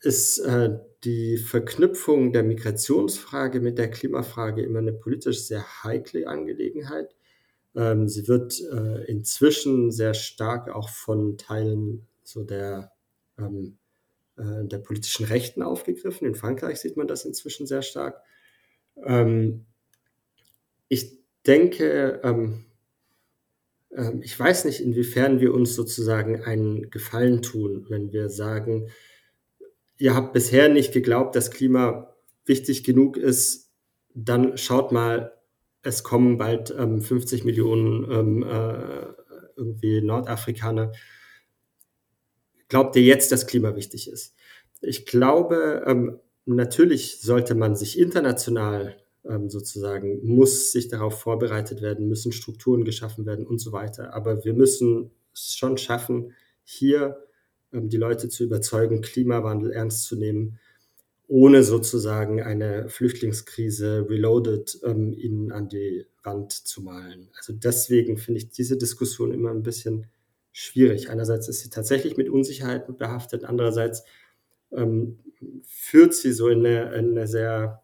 ist 0.00 0.38
äh, 0.40 0.78
die 1.04 1.36
Verknüpfung 1.36 2.32
der 2.32 2.42
Migrationsfrage 2.42 3.60
mit 3.60 3.78
der 3.78 3.90
Klimafrage 3.90 4.62
immer 4.62 4.80
eine 4.80 4.92
politisch 4.92 5.40
sehr 5.42 5.64
heikle 5.84 6.26
Angelegenheit. 6.26 7.14
Ähm, 7.76 8.08
sie 8.08 8.26
wird 8.26 8.60
äh, 8.72 9.04
inzwischen 9.04 9.92
sehr 9.92 10.14
stark 10.14 10.68
auch 10.68 10.88
von 10.88 11.38
Teilen 11.38 12.06
so 12.24 12.42
der, 12.42 12.92
ähm, 13.38 13.78
äh, 14.36 14.64
der 14.64 14.78
politischen 14.78 15.26
Rechten 15.26 15.62
aufgegriffen. 15.62 16.26
In 16.26 16.34
Frankreich 16.34 16.80
sieht 16.80 16.96
man 16.96 17.06
das 17.06 17.24
inzwischen 17.24 17.66
sehr 17.66 17.82
stark. 17.82 18.20
Ähm, 19.04 19.66
ich 20.88 21.18
denke, 21.46 22.20
ähm, 22.24 22.64
ähm, 23.92 24.20
ich 24.22 24.38
weiß 24.38 24.64
nicht, 24.64 24.80
inwiefern 24.80 25.40
wir 25.40 25.54
uns 25.54 25.74
sozusagen 25.74 26.42
einen 26.42 26.90
Gefallen 26.90 27.42
tun, 27.42 27.86
wenn 27.88 28.12
wir 28.12 28.28
sagen, 28.28 28.90
ihr 29.98 30.14
habt 30.14 30.32
bisher 30.32 30.68
nicht 30.68 30.92
geglaubt, 30.92 31.36
dass 31.36 31.50
Klima 31.50 32.14
wichtig 32.46 32.84
genug 32.84 33.16
ist, 33.16 33.70
dann 34.14 34.56
schaut 34.56 34.92
mal, 34.92 35.32
es 35.82 36.02
kommen 36.02 36.38
bald 36.38 36.74
ähm, 36.76 37.00
50 37.00 37.44
Millionen 37.44 38.10
ähm, 38.10 38.42
äh, 38.42 39.06
irgendwie 39.56 40.00
Nordafrikaner. 40.00 40.92
Glaubt 42.68 42.96
ihr 42.96 43.02
jetzt, 43.02 43.32
dass 43.32 43.46
Klima 43.46 43.76
wichtig 43.76 44.10
ist? 44.10 44.34
Ich 44.80 45.06
glaube, 45.06 45.84
ähm, 45.86 46.18
natürlich 46.46 47.20
sollte 47.20 47.54
man 47.54 47.76
sich 47.76 47.98
international 47.98 48.96
ähm, 49.24 49.50
sozusagen, 49.50 50.24
muss 50.26 50.72
sich 50.72 50.88
darauf 50.88 51.20
vorbereitet 51.20 51.82
werden, 51.82 52.08
müssen 52.08 52.32
Strukturen 52.32 52.84
geschaffen 52.84 53.26
werden 53.26 53.46
und 53.46 53.58
so 53.58 53.72
weiter. 53.72 54.14
Aber 54.14 54.44
wir 54.44 54.54
müssen 54.54 55.10
es 55.32 55.54
schon 55.56 55.78
schaffen, 55.78 56.34
hier 56.64 57.27
die 57.72 57.96
Leute 57.96 58.28
zu 58.28 58.44
überzeugen, 58.44 59.02
Klimawandel 59.02 59.72
ernst 59.72 60.04
zu 60.04 60.16
nehmen, 60.16 60.58
ohne 61.26 61.62
sozusagen 61.62 62.42
eine 62.42 62.88
Flüchtlingskrise 62.88 64.06
reloaded 64.08 64.80
ähm, 64.84 65.12
ihnen 65.12 65.52
an 65.52 65.68
die 65.68 66.06
Wand 66.22 66.52
zu 66.52 66.82
malen. 66.82 67.28
Also 67.36 67.52
deswegen 67.52 68.16
finde 68.16 68.38
ich 68.38 68.48
diese 68.50 68.78
Diskussion 68.78 69.32
immer 69.32 69.50
ein 69.50 69.62
bisschen 69.62 70.06
schwierig. 70.52 71.10
Einerseits 71.10 71.48
ist 71.48 71.60
sie 71.60 71.70
tatsächlich 71.70 72.16
mit 72.16 72.30
Unsicherheiten 72.30 72.96
behaftet, 72.96 73.44
andererseits 73.44 74.04
ähm, 74.72 75.18
führt 75.64 76.14
sie 76.14 76.32
so 76.32 76.48
in 76.48 76.64
eine, 76.64 76.94
in 76.94 77.10
eine 77.10 77.26
sehr 77.26 77.82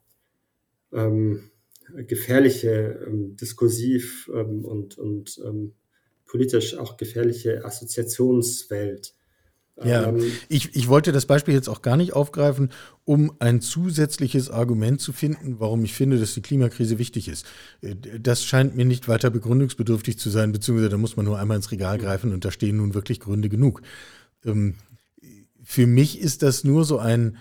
ähm, 0.92 1.50
gefährliche, 2.06 3.04
ähm, 3.06 3.36
diskursiv 3.36 4.30
ähm, 4.34 4.64
und, 4.64 4.98
und 4.98 5.40
ähm, 5.44 5.74
politisch 6.26 6.76
auch 6.76 6.96
gefährliche 6.96 7.64
Assoziationswelt. 7.64 9.14
Ja, 9.82 10.08
ähm, 10.08 10.22
ich, 10.48 10.76
ich 10.76 10.88
wollte 10.88 11.10
das 11.10 11.26
Beispiel 11.26 11.54
jetzt 11.54 11.68
auch 11.68 11.82
gar 11.82 11.96
nicht 11.96 12.12
aufgreifen, 12.12 12.70
um 13.04 13.32
ein 13.40 13.60
zusätzliches 13.60 14.48
Argument 14.48 15.00
zu 15.00 15.12
finden, 15.12 15.58
warum 15.58 15.84
ich 15.84 15.94
finde, 15.94 16.18
dass 16.20 16.34
die 16.34 16.42
Klimakrise 16.42 16.98
wichtig 16.98 17.28
ist. 17.28 17.44
Äh, 17.80 17.96
das 18.20 18.44
scheint 18.44 18.76
mir 18.76 18.84
nicht 18.84 19.08
weiter 19.08 19.30
begründungsbedürftig 19.30 20.18
zu 20.18 20.30
sein, 20.30 20.52
beziehungsweise 20.52 20.90
da 20.90 20.96
muss 20.96 21.16
man 21.16 21.26
nur 21.26 21.38
einmal 21.38 21.56
ins 21.56 21.72
Regal 21.72 21.98
greifen 21.98 22.32
und 22.32 22.44
da 22.44 22.52
stehen 22.52 22.76
nun 22.76 22.94
wirklich 22.94 23.18
Gründe 23.18 23.48
genug. 23.48 23.82
Ähm, 24.44 24.76
für 25.62 25.86
mich 25.86 26.20
ist 26.20 26.42
das 26.42 26.62
nur 26.62 26.84
so 26.84 26.98
ein, 26.98 27.38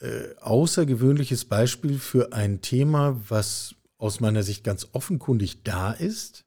äh, 0.00 0.34
außergewöhnliches 0.40 1.44
Beispiel 1.44 1.98
für 1.98 2.32
ein 2.32 2.62
Thema, 2.62 3.20
was 3.28 3.76
aus 3.96 4.20
meiner 4.20 4.42
Sicht 4.42 4.64
ganz 4.64 4.88
offenkundig 4.92 5.62
da 5.62 5.92
ist 5.92 6.45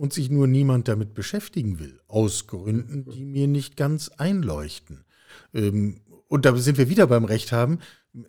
und 0.00 0.14
sich 0.14 0.30
nur 0.30 0.46
niemand 0.46 0.88
damit 0.88 1.12
beschäftigen 1.12 1.78
will, 1.78 2.00
aus 2.08 2.46
Gründen, 2.46 3.04
die 3.04 3.26
mir 3.26 3.46
nicht 3.46 3.76
ganz 3.76 4.08
einleuchten. 4.08 5.04
Ähm, 5.52 6.00
und 6.26 6.46
da 6.46 6.56
sind 6.56 6.78
wir 6.78 6.88
wieder 6.88 7.06
beim 7.06 7.26
Recht 7.26 7.52
haben. 7.52 7.80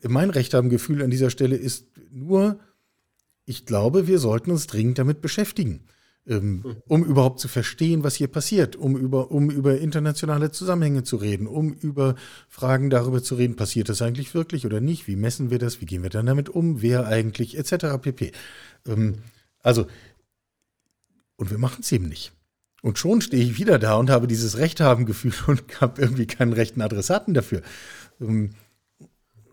Mein 0.06 0.32
Recht 0.32 0.54
haben 0.54 0.68
Gefühl 0.68 1.02
an 1.02 1.12
dieser 1.12 1.30
Stelle 1.30 1.56
ist 1.56 1.88
nur, 2.12 2.60
ich 3.46 3.66
glaube, 3.66 4.06
wir 4.06 4.20
sollten 4.20 4.52
uns 4.52 4.68
dringend 4.68 5.00
damit 5.00 5.22
beschäftigen, 5.22 5.86
ähm, 6.28 6.62
hm. 6.66 6.76
um 6.90 7.06
überhaupt 7.06 7.40
zu 7.40 7.48
verstehen, 7.48 8.04
was 8.04 8.16
hier 8.16 8.28
passiert, 8.28 8.76
um 8.76 8.98
über, 8.98 9.32
um 9.32 9.50
über 9.50 9.78
internationale 9.78 10.52
Zusammenhänge 10.52 11.04
zu 11.04 11.16
reden, 11.16 11.48
um 11.48 11.72
über 11.72 12.16
Fragen 12.50 12.90
darüber 12.90 13.24
zu 13.24 13.36
reden, 13.36 13.56
passiert 13.56 13.88
das 13.88 14.02
eigentlich 14.02 14.34
wirklich 14.34 14.66
oder 14.66 14.82
nicht, 14.82 15.08
wie 15.08 15.16
messen 15.16 15.52
wir 15.52 15.58
das, 15.58 15.80
wie 15.80 15.86
gehen 15.86 16.04
wir 16.04 16.10
dann 16.10 16.26
damit 16.26 16.50
um, 16.50 16.82
wer 16.82 17.08
eigentlich, 17.08 17.58
etc. 17.58 17.98
pp. 18.02 18.34
Ähm, 18.90 19.20
also, 19.64 19.86
und 21.42 21.50
wir 21.50 21.58
machen 21.58 21.80
es 21.82 21.92
eben 21.92 22.08
nicht. 22.08 22.34
Und 22.84 23.00
schon 23.00 23.20
stehe 23.20 23.44
ich 23.44 23.58
wieder 23.58 23.80
da 23.80 23.96
und 23.96 24.12
habe 24.12 24.28
dieses 24.28 24.60
Recht 24.60 24.80
haben 24.80 25.08
Gefühl 25.08 25.34
und 25.48 25.82
habe 25.82 26.00
irgendwie 26.00 26.28
keinen 26.28 26.54
rechten 26.54 26.82
Adressaten 26.82 27.34
dafür. 27.34 27.64
Ähm, 28.22 28.52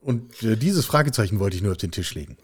und 0.03 0.43
äh, 0.43 0.57
dieses 0.57 0.85
Fragezeichen 0.85 1.41
wollte 1.41 1.57
ich 1.57 1.63
nur 1.63 1.73
auf 1.73 1.79
den 1.79 1.91
Tisch 1.91 2.15
legen. 2.15 2.37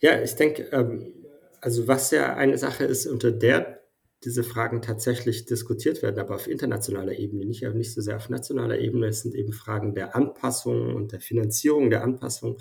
Ja, 0.00 0.20
ich 0.20 0.34
denke, 0.34 0.64
ähm, 0.72 1.14
also 1.62 1.88
was 1.88 2.10
ja 2.10 2.36
eine 2.36 2.58
Sache 2.58 2.84
ist, 2.84 3.06
unter 3.06 3.32
der 3.32 3.80
diese 4.22 4.44
Fragen 4.44 4.82
tatsächlich 4.82 5.46
diskutiert 5.46 6.02
werden, 6.02 6.20
aber 6.20 6.34
auf 6.34 6.46
internationaler 6.46 7.18
Ebene, 7.18 7.46
nicht, 7.46 7.62
nicht 7.72 7.94
so 7.94 8.02
sehr 8.02 8.16
auf 8.16 8.28
nationaler 8.28 8.78
Ebene. 8.78 9.06
Es 9.06 9.22
sind 9.22 9.34
eben 9.34 9.54
Fragen 9.54 9.94
der 9.94 10.14
Anpassung 10.14 10.94
und 10.94 11.12
der 11.12 11.20
Finanzierung 11.20 11.88
der 11.88 12.04
Anpassung 12.04 12.58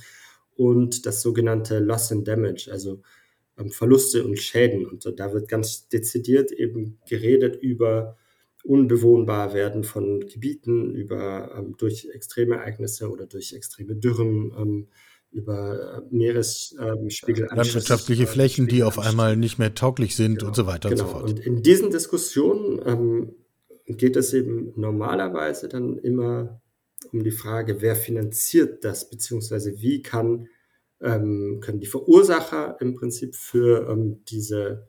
und 0.55 1.05
das 1.05 1.21
sogenannte 1.21 1.79
Loss 1.79 2.13
and 2.13 2.25
Damage, 2.25 2.69
also 2.71 3.01
Verluste 3.69 4.23
und 4.23 4.39
Schäden. 4.39 4.85
Und 4.85 5.05
da 5.19 5.33
wird 5.33 5.47
ganz 5.47 5.89
dezidiert 5.89 6.51
eben 6.51 6.99
geredet 7.07 7.57
über 7.57 8.17
unbewohnbar 8.63 9.53
werden 9.53 9.83
von 9.83 10.21
Gebieten, 10.21 10.93
über 10.93 11.51
ähm, 11.57 11.75
durch 11.77 12.09
Extremereignisse 12.13 13.09
oder 13.09 13.25
durch 13.25 13.53
extreme 13.53 13.95
Dürren, 13.95 14.53
ähm, 14.57 14.87
über 15.31 15.97
äh, 15.97 16.15
Meeresspiegel. 16.15 17.47
Ähm, 17.51 17.57
Landwirtschaftliche 17.57 18.27
Flächen, 18.27 18.67
die 18.67 18.83
auf 18.83 18.99
einmal 18.99 19.37
nicht 19.37 19.59
mehr 19.59 19.75
tauglich 19.75 20.15
sind 20.15 20.39
genau, 20.39 20.47
und 20.49 20.55
so 20.55 20.65
weiter 20.65 20.89
genau. 20.89 21.03
und 21.03 21.09
so 21.09 21.13
fort. 21.13 21.29
Und 21.29 21.39
in 21.39 21.61
diesen 21.61 21.91
Diskussionen 21.91 22.81
ähm, 22.85 23.35
geht 23.85 24.15
es 24.15 24.33
eben 24.33 24.73
normalerweise 24.75 25.69
dann 25.69 25.97
immer 25.97 26.61
um 27.11 27.23
die 27.23 27.31
Frage, 27.31 27.81
wer 27.81 27.95
finanziert 27.95 28.83
das, 28.83 29.09
beziehungsweise 29.09 29.79
wie 29.81 30.01
kann, 30.01 30.47
ähm, 31.01 31.59
können 31.61 31.79
die 31.79 31.87
Verursacher 31.87 32.77
im 32.79 32.95
Prinzip 32.95 33.35
für 33.35 33.87
ähm, 33.89 34.23
diese 34.25 34.87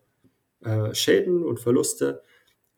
äh, 0.62 0.94
Schäden 0.94 1.44
und 1.44 1.60
Verluste 1.60 2.22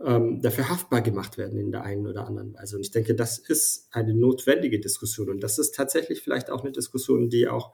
ähm, 0.05 0.41
dafür 0.43 0.69
haftbar 0.69 1.01
gemacht 1.01 1.39
werden 1.39 1.59
in 1.59 1.71
der 1.71 1.83
einen 1.83 2.07
oder 2.07 2.27
anderen 2.27 2.55
Weise. 2.55 2.77
Und 2.77 2.83
ich 2.83 2.91
denke, 2.91 3.15
das 3.15 3.39
ist 3.39 3.89
eine 3.93 4.15
notwendige 4.15 4.81
Diskussion. 4.81 5.31
Und 5.31 5.41
das 5.41 5.59
ist 5.59 5.75
tatsächlich 5.75 6.23
vielleicht 6.23 6.51
auch 6.51 6.63
eine 6.63 6.73
Diskussion, 6.73 7.31
die 7.31 7.49
auch 7.49 7.73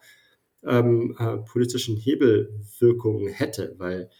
ähm, 0.64 1.16
äh, 1.18 1.38
politischen 1.38 1.96
Hebelwirkungen 1.96 3.28
hätte, 3.28 3.74
weil 3.78 4.10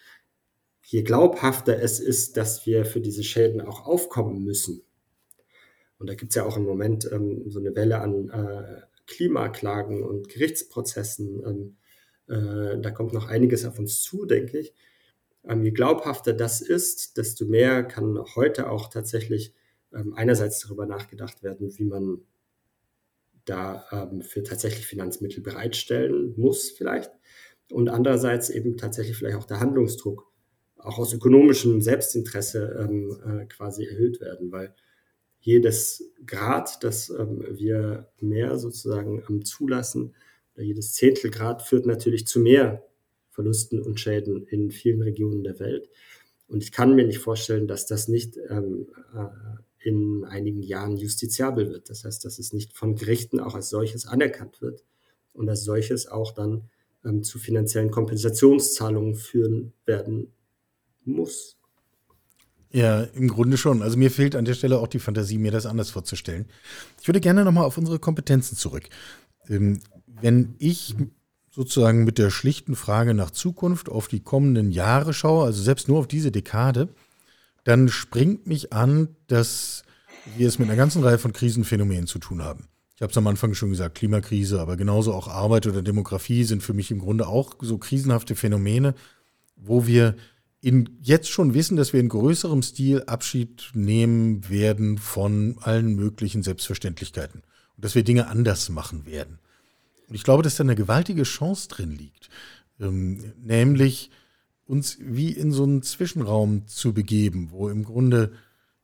je 0.83 1.03
glaubhafter 1.03 1.81
es 1.83 2.01
ist, 2.01 2.37
dass 2.37 2.65
wir 2.65 2.85
für 2.85 3.01
diese 3.01 3.25
Schäden 3.25 3.61
auch 3.61 3.87
aufkommen 3.87 4.43
müssen. 4.43 4.83
Und 5.99 6.09
da 6.09 6.15
gibt 6.15 6.31
es 6.31 6.37
ja 6.37 6.45
auch 6.45 6.57
im 6.57 6.65
Moment 6.65 7.11
ähm, 7.13 7.51
so 7.51 7.59
eine 7.59 7.75
Welle 7.75 8.01
an 8.01 8.31
äh, 8.31 8.83
Klimaklagen 9.09 10.05
und 10.05 10.29
Gerichtsprozessen. 10.29 11.43
Ähm, 11.45 11.77
äh, 12.29 12.81
da 12.81 12.91
kommt 12.93 13.13
noch 13.13 13.27
einiges 13.27 13.65
auf 13.65 13.79
uns 13.79 14.01
zu, 14.03 14.25
denke 14.27 14.59
ich. 14.59 14.75
Ähm, 15.45 15.65
je 15.65 15.73
glaubhafter 15.73 16.33
das 16.33 16.61
ist, 16.61 17.17
desto 17.17 17.45
mehr 17.47 17.83
kann 17.83 18.19
heute 18.37 18.71
auch 18.71 18.89
tatsächlich 18.89 19.55
ähm, 19.93 20.15
einerseits 20.15 20.61
darüber 20.61 20.87
nachgedacht 20.87 21.43
werden, 21.43 21.77
wie 21.77 21.85
man 21.85 22.21
da 23.45 23.87
ähm, 23.91 24.23
für 24.23 24.43
tatsächlich 24.43 24.87
Finanzmittel 24.87 25.43
bereitstellen 25.43 26.35
muss 26.37 26.71
vielleicht 26.71 27.11
und 27.73 27.89
andererseits 27.89 28.51
eben 28.51 28.77
tatsächlich 28.77 29.17
vielleicht 29.17 29.37
auch 29.37 29.47
der 29.47 29.61
Handlungsdruck 29.61 30.31
auch 30.77 30.99
aus 30.99 31.13
ökonomischem 31.13 31.81
Selbstinteresse 31.81 32.77
ähm, 32.79 33.19
äh, 33.27 33.47
quasi 33.47 33.87
erhöht 33.87 34.21
werden, 34.21 34.53
weil 34.53 34.75
jedes 35.41 36.11
Grad, 36.27 36.83
das 36.85 37.11
ähm, 37.11 37.45
wir 37.51 38.09
mehr 38.21 38.59
sozusagen 38.59 39.25
ähm, 39.29 39.45
zulassen, 39.45 40.15
oder 40.55 40.65
jedes 40.65 40.93
Zehntelgrad 40.93 41.63
führt 41.63 41.87
natürlich 41.87 42.27
zu 42.27 42.41
mehr 42.41 42.85
Verlusten 43.31 43.81
und 43.81 44.01
Schäden 44.01 44.47
in 44.49 44.71
vielen 44.73 45.01
Regionen 45.03 45.45
der 45.45 45.61
Welt. 45.61 45.89
Und 46.49 46.63
ich 46.63 46.73
kann 46.73 46.97
mir 46.97 47.07
nicht 47.07 47.21
vorstellen, 47.21 47.69
dass 47.69 47.87
das 47.87 48.09
nicht 48.09 48.37
ähm, 48.49 48.89
äh, 49.15 49.29
in 49.79 50.25
einigen 50.25 50.63
Jahren 50.63 50.97
justiziabel 50.97 51.71
wird. 51.71 51.89
Das 51.89 52.05
heißt, 52.05 52.25
dass 52.25 52.39
es 52.39 52.53
nicht 52.53 52.77
von 52.77 52.97
Gerichten 52.97 53.39
auch 53.39 53.55
als 53.55 53.71
solches 53.71 54.07
anerkannt 54.07 54.61
wird 54.61 54.85
und 55.33 55.49
als 55.49 55.63
solches 55.63 56.09
auch 56.09 56.33
dann 56.33 56.69
ähm, 57.05 57.23
zu 57.23 57.39
finanziellen 57.39 57.91
Kompensationszahlungen 57.91 59.15
führen 59.15 59.73
werden 59.87 60.33
muss. 61.05 61.58
Ja, 62.71 63.03
im 63.03 63.29
Grunde 63.29 63.57
schon. 63.57 63.83
Also 63.83 63.97
mir 63.97 64.11
fehlt 64.11 64.37
an 64.37 64.45
der 64.45 64.55
Stelle 64.55 64.79
auch 64.79 64.89
die 64.89 64.99
Fantasie, 64.99 65.39
mir 65.39 65.53
das 65.53 65.67
anders 65.67 65.91
vorzustellen. 65.91 66.47
Ich 67.01 67.09
würde 67.09 67.21
gerne 67.21 67.45
nochmal 67.45 67.65
auf 67.65 67.79
unsere 67.79 67.99
Kompetenzen 67.99 68.57
zurück. 68.57 68.89
Ähm, 69.49 69.81
wenn 70.21 70.55
ich 70.59 70.95
sozusagen 71.51 72.05
mit 72.05 72.19
der 72.19 72.31
schlichten 72.31 72.77
Frage 72.77 73.15
nach 73.15 73.31
Zukunft 73.31 73.89
auf 73.89 74.09
die 74.09 74.21
kommenden 74.21 74.71
Jahre 74.71 75.15
schaue, 75.15 75.47
also 75.47 75.63
selbst 75.63 75.89
nur 75.89 75.99
auf 75.99 76.07
diese 76.07 76.31
Dekade, 76.31 76.89
dann 77.65 77.89
springt 77.89 78.47
mich 78.47 78.73
an, 78.73 79.09
dass 79.27 79.83
wir 80.37 80.47
es 80.47 80.59
mit 80.59 80.69
einer 80.69 80.77
ganzen 80.77 81.03
Reihe 81.03 81.19
von 81.19 81.33
Krisenphänomenen 81.33 82.07
zu 82.07 82.19
tun 82.19 82.43
haben. 82.43 82.69
Ich 82.97 83.03
habe 83.03 83.11
es 83.11 83.17
am 83.17 83.27
Anfang 83.27 83.55
schon 83.55 83.71
gesagt, 83.71 83.97
Klimakrise, 83.97 84.61
aber 84.61 84.77
genauso 84.77 85.15
auch 85.15 85.29
Arbeit 85.29 85.67
oder 85.67 85.83
Demografie 85.83 86.45
sind 86.45 86.63
für 86.63 86.75
mich 86.75 86.91
im 86.91 86.99
Grunde 86.99 87.29
auch 87.29 87.55
so 87.61 87.79
krisenhafte 87.79 88.35
Phänomene, 88.35 88.95
wo 89.57 89.87
wir 89.87 90.17
in, 90.61 90.99
jetzt 91.03 91.29
schon 91.29 91.55
wissen, 91.55 91.77
dass 91.77 91.93
wir 91.93 92.01
in 92.01 92.09
größerem 92.09 92.63
Stil 92.63 93.05
Abschied 93.05 93.71
nehmen 93.75 94.49
werden 94.49 94.99
von 94.99 95.57
allen 95.61 95.95
möglichen 95.95 96.43
Selbstverständlichkeiten 96.43 97.43
und 97.77 97.85
dass 97.85 97.95
wir 97.95 98.03
Dinge 98.03 98.27
anders 98.27 98.69
machen 98.69 99.07
werden. 99.07 99.39
Und 100.09 100.15
ich 100.15 100.25
glaube, 100.25 100.43
dass 100.43 100.57
da 100.57 100.65
eine 100.65 100.75
gewaltige 100.75 101.23
Chance 101.23 101.69
drin 101.69 101.93
liegt, 101.93 102.29
ähm, 102.81 103.33
nämlich 103.41 104.11
uns 104.67 104.99
wie 105.01 105.33
in 105.33 105.53
so 105.53 105.63
einen 105.63 105.83
Zwischenraum 105.83 106.67
zu 106.67 106.93
begeben, 106.93 107.49
wo 107.53 107.69
im 107.69 107.85
Grunde, 107.85 108.33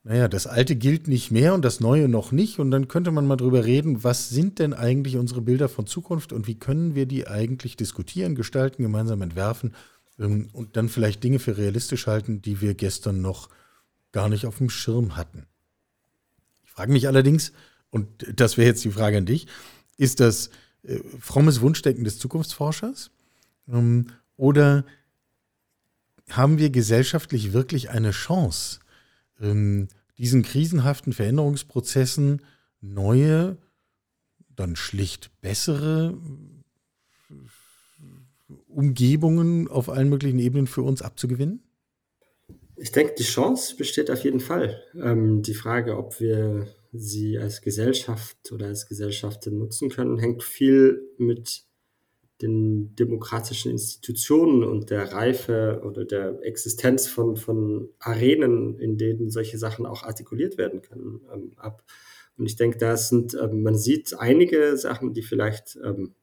naja, 0.05 0.29
das 0.29 0.47
Alte 0.47 0.77
gilt 0.77 1.09
nicht 1.09 1.31
mehr 1.31 1.55
und 1.55 1.65
das 1.65 1.81
Neue 1.81 2.09
noch 2.09 2.31
nicht. 2.31 2.59
Und 2.59 2.71
dann 2.71 2.89
könnte 2.89 3.11
man 3.11 3.27
mal 3.27 3.37
drüber 3.37 3.65
reden, 3.65 4.05
was 4.05 4.31
sind 4.31 4.59
denn 4.59 4.73
eigentlich 4.73 5.17
unsere 5.17 5.43
Bilder 5.43 5.69
von 5.69 5.87
Zukunft 5.87 6.33
und 6.33 6.47
wie 6.47 6.59
können 6.59 6.95
wir 6.95 7.07
die 7.07 7.27
eigentlich 7.27 7.77
diskutieren, 7.77 8.35
gestalten, 8.35 8.83
gemeinsam 8.83 9.21
entwerfen 9.23 9.75
ähm, 10.19 10.49
und 10.53 10.77
dann 10.77 10.89
vielleicht 10.89 11.23
Dinge 11.25 11.39
für 11.39 11.57
realistisch 11.57 12.07
halten, 12.07 12.43
die 12.43 12.61
wir 12.61 12.75
gestern 12.75 13.21
noch 13.21 13.49
gar 14.13 14.29
nicht 14.29 14.47
auf 14.47 14.59
dem 14.59 14.71
Schirm 14.71 15.17
hatten. 15.17 15.47
Ich 16.65 16.71
frage 16.71 16.93
mich 16.93 17.07
allerdings, 17.07 17.53
und 17.91 18.09
das 18.35 18.57
wäre 18.57 18.69
jetzt 18.69 18.85
die 18.85 18.91
Frage 18.91 19.19
an 19.19 19.27
dich, 19.27 19.47
ist 19.97 20.21
das 20.21 20.51
äh, 20.83 20.99
frommes 21.21 21.61
Wunschdenken 21.61 22.05
des 22.05 22.19
Zukunftsforschers? 22.19 23.11
Ähm, 23.69 24.09
oder 24.37 24.85
haben 26.31 26.59
wir 26.59 26.71
gesellschaftlich 26.71 27.53
wirklich 27.53 27.91
eine 27.91 28.11
Chance, 28.11 28.81
ähm, 29.41 29.89
diesen 30.19 30.43
krisenhaften 30.43 31.13
Veränderungsprozessen 31.13 32.43
neue, 32.81 33.59
dann 34.57 34.77
schlicht 34.77 35.31
bessere 35.41 36.17
Umgebungen 38.75 39.69
auf 39.69 39.89
allen 39.89 40.09
möglichen 40.09 40.39
Ebenen 40.39 40.67
für 40.67 40.83
uns 40.83 41.03
abzugewinnen? 41.03 41.63
Ich 42.77 42.93
denke, 42.93 43.15
die 43.17 43.25
Chance 43.25 43.77
besteht 43.77 44.11
auf 44.11 44.25
jeden 44.25 44.41
Fall. 44.41 44.83
Ähm, 45.01 45.43
die 45.43 45.55
Frage, 45.55 45.97
ob 45.97 46.21
wir 46.21 46.67
sie 46.93 47.39
als 47.39 47.61
Gesellschaft 47.61 48.53
oder 48.53 48.67
als 48.67 48.87
Gesellschaften 48.87 49.59
nutzen 49.59 49.91
können, 49.91 50.19
hängt 50.19 50.43
viel 50.43 51.03
mit 51.19 51.65
den 52.43 52.95
demokratischen 52.97 53.71
Institutionen 53.71 54.65
und 54.65 54.91
der 54.91 55.13
Reife 55.13 55.83
oder 55.85 56.05
der 56.05 56.41
Existenz 56.43 57.07
von, 57.07 57.37
von 57.37 57.89
Arenen, 58.01 58.79
in 58.79 58.99
denen 58.99 59.31
solche 59.31 59.57
Sachen 59.57 59.87
auch 59.87 60.03
artikuliert 60.03 60.59
werden 60.59 60.83
können, 60.83 61.21
ähm, 61.33 61.53
ab. 61.57 61.85
Und 62.37 62.47
ich 62.47 62.57
denke, 62.57 62.79
da 62.79 62.97
sind, 62.97 63.35
ähm, 63.41 63.63
man 63.63 63.77
sieht 63.77 64.19
einige 64.19 64.77
Sachen, 64.77 65.15
die 65.15 65.23
vielleicht, 65.23 65.79
ähm, 65.85 66.15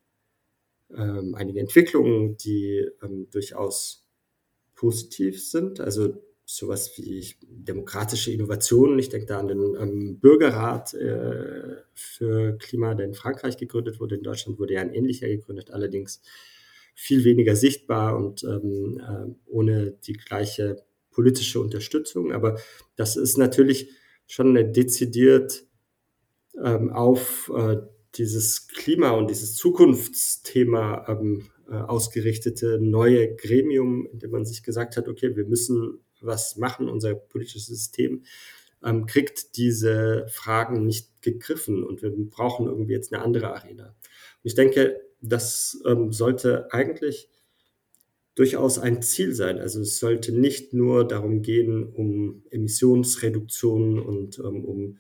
ähm 0.98 1.36
einige 1.36 1.60
Entwicklungen, 1.60 2.38
die 2.38 2.86
ähm, 3.04 3.28
durchaus 3.32 4.06
positiv 4.76 5.44
sind. 5.44 5.80
Also 5.80 6.22
sowas 6.46 6.98
wie 6.98 7.36
demokratische 7.42 8.32
Innovationen. 8.32 9.00
Ich 9.00 9.10
denke 9.10 9.28
da 9.28 9.40
an 9.40 9.48
den 9.48 9.76
ähm, 9.80 10.20
Bürgerrat 10.20 10.94
äh, 10.94 11.78
für 11.94 12.58
Klima, 12.58 12.94
der 12.94 13.06
in 13.06 13.14
Frankreich 13.14 13.58
gegründet 13.58 14.00
wurde. 14.00 14.16
In 14.16 14.24
Deutschland 14.24 14.60
wurde 14.60 14.74
ja 14.74 14.82
ein 14.82 14.94
ähnlicher 14.94 15.28
gegründet, 15.28 15.72
allerdings 15.72 16.22
viel 16.94 17.24
weniger 17.24 17.56
sichtbar 17.56 18.18
und 18.18 18.44
ähm, 18.44 19.00
äh, 19.00 19.34
ohne 19.50 19.92
die 19.92 20.14
gleiche 20.14 20.84
politische 21.10 21.60
Unterstützung. 21.62 22.34
Aber 22.34 22.60
das 22.96 23.16
ist 23.16 23.38
natürlich 23.38 23.92
schon 24.28 24.50
eine 24.50 24.70
dezidiert 24.70 25.64
ähm, 26.62 26.92
auf 26.92 27.52
äh, 27.56 27.78
dieses 28.16 28.68
Klima 28.68 29.12
und 29.12 29.30
dieses 29.30 29.56
Zukunftsthema 29.56 31.06
ähm, 31.08 31.50
äh, 31.70 31.76
ausgerichtete 31.76 32.80
neue 32.82 33.36
Gremium, 33.36 34.08
in 34.12 34.20
dem 34.20 34.32
man 34.32 34.46
sich 34.46 34.64
gesagt 34.64 34.98
hat, 34.98 35.08
okay, 35.08 35.36
wir 35.36 35.46
müssen 35.46 36.00
was 36.20 36.58
machen, 36.58 36.90
unser 36.90 37.16
politisches 37.16 37.68
System 37.68 38.24
ähm, 38.84 39.06
kriegt 39.06 39.58
diese 39.58 40.26
Fragen 40.28 40.86
nicht 40.86 41.22
gegriffen 41.22 41.84
und 41.84 42.02
wir 42.02 42.12
brauchen 42.30 42.68
irgendwie 42.68 42.94
jetzt 42.94 43.14
eine 43.14 43.24
andere 43.24 43.54
Arena. 43.54 43.88
Und 43.88 43.96
ich 44.44 44.56
denke, 44.56 45.02
das 45.22 45.82
ähm, 45.86 46.12
sollte 46.12 46.72
eigentlich 46.74 47.30
durchaus 48.36 48.80
ein 48.80 49.02
Ziel 49.02 49.34
sein. 49.34 49.60
Also 49.60 49.82
es 49.82 50.00
sollte 50.00 50.32
nicht 50.32 50.74
nur 50.74 51.08
darum 51.08 51.42
gehen, 51.42 51.84
um 51.84 52.44
Emissionsreduktion 52.50 54.00
und 54.00 54.40
ähm, 54.40 54.66
um 54.66 54.98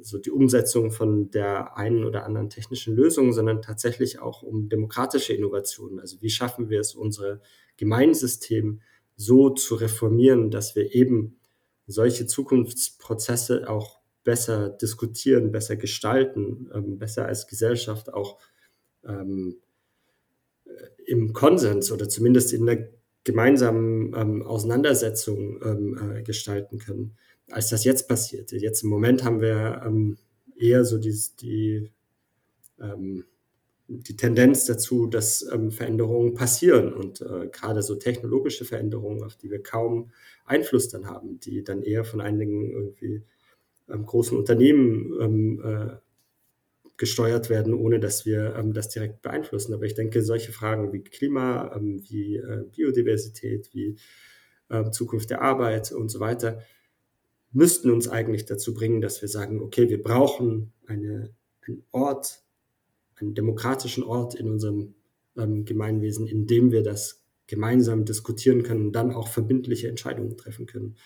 so 0.00 0.16
die 0.18 0.30
Umsetzung 0.30 0.90
von 0.90 1.30
der 1.30 1.76
einen 1.76 2.04
oder 2.04 2.24
anderen 2.24 2.48
technischen 2.48 2.96
Lösung, 2.96 3.34
sondern 3.34 3.60
tatsächlich 3.60 4.18
auch 4.18 4.42
um 4.42 4.70
demokratische 4.70 5.34
Innovationen. 5.34 6.00
Also 6.00 6.22
wie 6.22 6.30
schaffen 6.30 6.70
wir 6.70 6.80
es, 6.80 6.94
unser 6.94 7.40
Gemeinsystem 7.76 8.80
so 9.16 9.50
zu 9.50 9.74
reformieren, 9.74 10.50
dass 10.50 10.74
wir 10.74 10.94
eben 10.94 11.38
solche 11.86 12.26
Zukunftsprozesse 12.26 13.68
auch 13.68 14.00
besser 14.24 14.70
diskutieren, 14.70 15.52
besser 15.52 15.76
gestalten, 15.76 16.70
ähm, 16.74 16.98
besser 16.98 17.26
als 17.26 17.46
Gesellschaft 17.46 18.12
auch 18.14 18.38
ähm, 19.04 19.58
im 21.06 21.32
Konsens 21.32 21.90
oder 21.92 22.08
zumindest 22.08 22.52
in 22.52 22.64
der 22.66 22.88
gemeinsamen 23.24 24.14
ähm, 24.14 24.42
Auseinandersetzung 24.42 25.60
ähm, 25.62 26.16
äh, 26.16 26.22
gestalten 26.22 26.78
können 26.78 27.16
als 27.50 27.68
das 27.68 27.84
jetzt 27.84 28.08
passiert. 28.08 28.52
Jetzt 28.52 28.82
im 28.82 28.90
Moment 28.90 29.24
haben 29.24 29.40
wir 29.40 29.82
ähm, 29.84 30.18
eher 30.56 30.84
so 30.84 30.98
die, 30.98 31.16
die, 31.40 31.90
ähm, 32.80 33.24
die 33.88 34.16
Tendenz 34.16 34.66
dazu, 34.66 35.06
dass 35.06 35.42
ähm, 35.52 35.70
Veränderungen 35.70 36.34
passieren 36.34 36.92
und 36.92 37.20
äh, 37.22 37.48
gerade 37.48 37.82
so 37.82 37.96
technologische 37.96 38.64
Veränderungen, 38.64 39.24
auf 39.24 39.36
die 39.36 39.50
wir 39.50 39.62
kaum 39.62 40.10
Einfluss 40.44 40.88
dann 40.88 41.06
haben, 41.06 41.40
die 41.40 41.64
dann 41.64 41.82
eher 41.82 42.04
von 42.04 42.20
einigen 42.20 42.70
irgendwie 42.70 43.22
ähm, 43.88 44.06
großen 44.06 44.36
Unternehmen 44.36 45.12
ähm, 45.20 45.62
äh, 45.64 45.96
gesteuert 46.96 47.48
werden, 47.48 47.72
ohne 47.72 47.98
dass 47.98 48.26
wir 48.26 48.54
ähm, 48.56 48.74
das 48.74 48.90
direkt 48.90 49.22
beeinflussen. 49.22 49.72
Aber 49.72 49.84
ich 49.84 49.94
denke, 49.94 50.22
solche 50.22 50.52
Fragen 50.52 50.92
wie 50.92 51.02
Klima, 51.02 51.74
wie 51.80 52.36
äh, 52.36 52.64
Biodiversität, 52.70 53.70
wie 53.72 53.96
Zukunft 54.92 55.30
der 55.30 55.42
Arbeit 55.42 55.90
und 55.90 56.10
so 56.10 56.20
weiter, 56.20 56.60
müssten 57.52 57.90
uns 57.90 58.08
eigentlich 58.08 58.44
dazu 58.46 58.74
bringen, 58.74 59.00
dass 59.00 59.22
wir 59.22 59.28
sagen, 59.28 59.60
okay, 59.60 59.88
wir 59.88 60.02
brauchen 60.02 60.72
eine, 60.86 61.34
einen 61.66 61.82
Ort, 61.90 62.42
einen 63.16 63.34
demokratischen 63.34 64.04
Ort 64.04 64.34
in 64.34 64.48
unserem 64.48 64.94
ähm, 65.36 65.64
Gemeinwesen, 65.64 66.26
in 66.26 66.46
dem 66.46 66.72
wir 66.72 66.82
das 66.82 67.22
gemeinsam 67.46 68.04
diskutieren 68.04 68.62
können 68.62 68.86
und 68.86 68.92
dann 68.92 69.12
auch 69.12 69.28
verbindliche 69.28 69.88
Entscheidungen 69.88 70.36
treffen 70.36 70.66
können. 70.66 70.96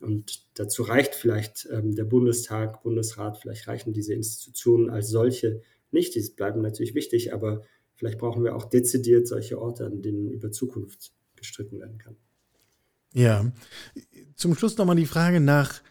Und 0.00 0.46
dazu 0.54 0.84
reicht 0.84 1.16
vielleicht 1.16 1.68
ähm, 1.72 1.96
der 1.96 2.04
Bundestag, 2.04 2.82
Bundesrat, 2.82 3.38
vielleicht 3.38 3.66
reichen 3.66 3.92
diese 3.92 4.14
Institutionen 4.14 4.90
als 4.90 5.08
solche 5.08 5.60
nicht. 5.90 6.14
Die 6.14 6.20
bleiben 6.36 6.62
natürlich 6.62 6.94
wichtig, 6.94 7.32
aber 7.32 7.62
vielleicht 7.96 8.18
brauchen 8.18 8.44
wir 8.44 8.54
auch 8.54 8.64
dezidiert 8.64 9.26
solche 9.26 9.60
Orte, 9.60 9.86
an 9.86 10.00
denen 10.02 10.30
über 10.30 10.52
Zukunft 10.52 11.12
gestritten 11.34 11.80
werden 11.80 11.98
kann. 11.98 12.16
Ja, 13.12 13.50
zum 14.36 14.54
Schluss 14.54 14.76
nochmal 14.76 14.96
die 14.96 15.06
Frage 15.06 15.40
nach, 15.40 15.82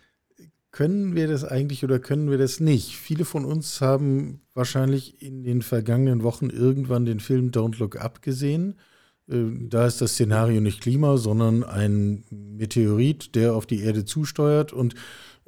können 0.78 1.16
wir 1.16 1.28
das 1.28 1.44
eigentlich 1.44 1.84
oder 1.84 1.98
können 1.98 2.30
wir 2.30 2.38
das 2.38 2.60
nicht? 2.60 2.98
Viele 2.98 3.26
von 3.26 3.46
uns 3.46 3.82
haben 3.82 4.42
wahrscheinlich 4.54 5.20
in 5.24 5.42
den 5.42 5.64
vergangenen 5.64 6.22
Wochen 6.22 6.52
irgendwann 6.52 7.04
den 7.04 7.20
Film 7.20 7.50
Don't 7.50 7.80
Look 7.80 8.00
Up 8.00 8.22
gesehen. 8.22 8.76
Äh, 9.28 9.46
da 9.60 9.88
ist 9.88 10.02
das 10.02 10.12
Szenario 10.12 10.62
nicht 10.62 10.80
Klima, 10.80 11.18
sondern 11.18 11.64
ein 11.64 12.26
Meteorit, 12.30 13.34
der 13.34 13.56
auf 13.56 13.66
die 13.66 13.82
Erde 13.82 14.06
zusteuert 14.06 14.72
und 14.72 14.94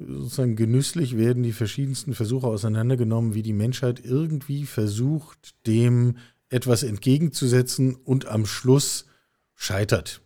sozusagen 0.00 0.56
genüsslich 0.56 1.16
werden 1.16 1.44
die 1.44 1.52
verschiedensten 1.52 2.12
Versuche 2.12 2.48
auseinandergenommen, 2.48 3.32
wie 3.32 3.42
die 3.42 3.52
Menschheit 3.52 4.04
irgendwie 4.04 4.64
versucht, 4.64 5.54
dem 5.64 6.16
etwas 6.48 6.82
entgegenzusetzen 6.82 7.94
und 7.94 8.26
am 8.26 8.46
Schluss 8.46 9.06
scheitert. 9.54 10.22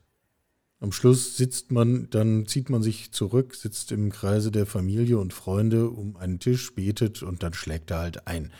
Am 0.84 0.92
Schluss 0.92 1.38
sitzt 1.38 1.72
man, 1.72 2.08
dann 2.10 2.46
zieht 2.46 2.68
man 2.68 2.82
sich 2.82 3.10
zurück, 3.10 3.54
sitzt 3.54 3.90
im 3.90 4.12
Kreise 4.12 4.50
der 4.50 4.66
Familie 4.66 5.16
und 5.16 5.32
Freunde 5.32 5.88
um 5.88 6.18
einen 6.18 6.40
Tisch, 6.40 6.74
betet 6.74 7.22
und 7.22 7.42
dann 7.42 7.54
schlägt 7.54 7.90
er 7.90 8.00
halt 8.00 8.26
ein. 8.26 8.52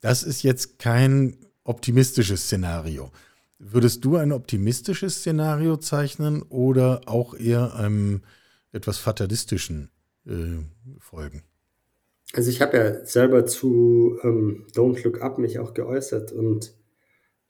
Das 0.00 0.22
ist 0.22 0.42
jetzt 0.42 0.78
kein 0.78 1.36
optimistisches 1.64 2.44
Szenario. 2.44 3.10
Würdest 3.58 4.06
du 4.06 4.16
ein 4.16 4.32
optimistisches 4.32 5.16
Szenario 5.16 5.76
zeichnen 5.76 6.40
oder 6.44 7.02
auch 7.04 7.34
eher 7.34 7.74
einem 7.74 8.22
etwas 8.72 8.96
fatalistischen 8.96 9.90
äh, 10.24 10.64
folgen? 10.98 11.42
Also 12.32 12.48
ich 12.48 12.62
habe 12.62 12.78
ja 12.78 13.04
selber 13.04 13.44
zu 13.44 14.18
ähm, 14.22 14.64
Don't 14.72 15.04
Look 15.04 15.20
Up 15.20 15.36
mich 15.36 15.58
auch 15.58 15.74
geäußert 15.74 16.32
und 16.32 16.74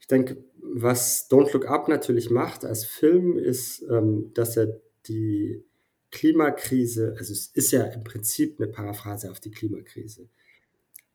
ich 0.01 0.07
denke, 0.07 0.43
was 0.73 1.29
Don't 1.29 1.51
Look 1.53 1.67
Up 1.67 1.87
natürlich 1.87 2.29
macht 2.29 2.65
als 2.65 2.85
Film, 2.85 3.37
ist, 3.37 3.83
ähm, 3.89 4.31
dass 4.33 4.57
er 4.57 4.79
die 5.07 5.63
Klimakrise, 6.11 7.15
also 7.17 7.33
es 7.33 7.47
ist 7.47 7.71
ja 7.71 7.83
im 7.83 8.03
Prinzip 8.03 8.59
eine 8.59 8.69
Paraphrase 8.69 9.29
auf 9.29 9.39
die 9.39 9.51
Klimakrise. 9.51 10.29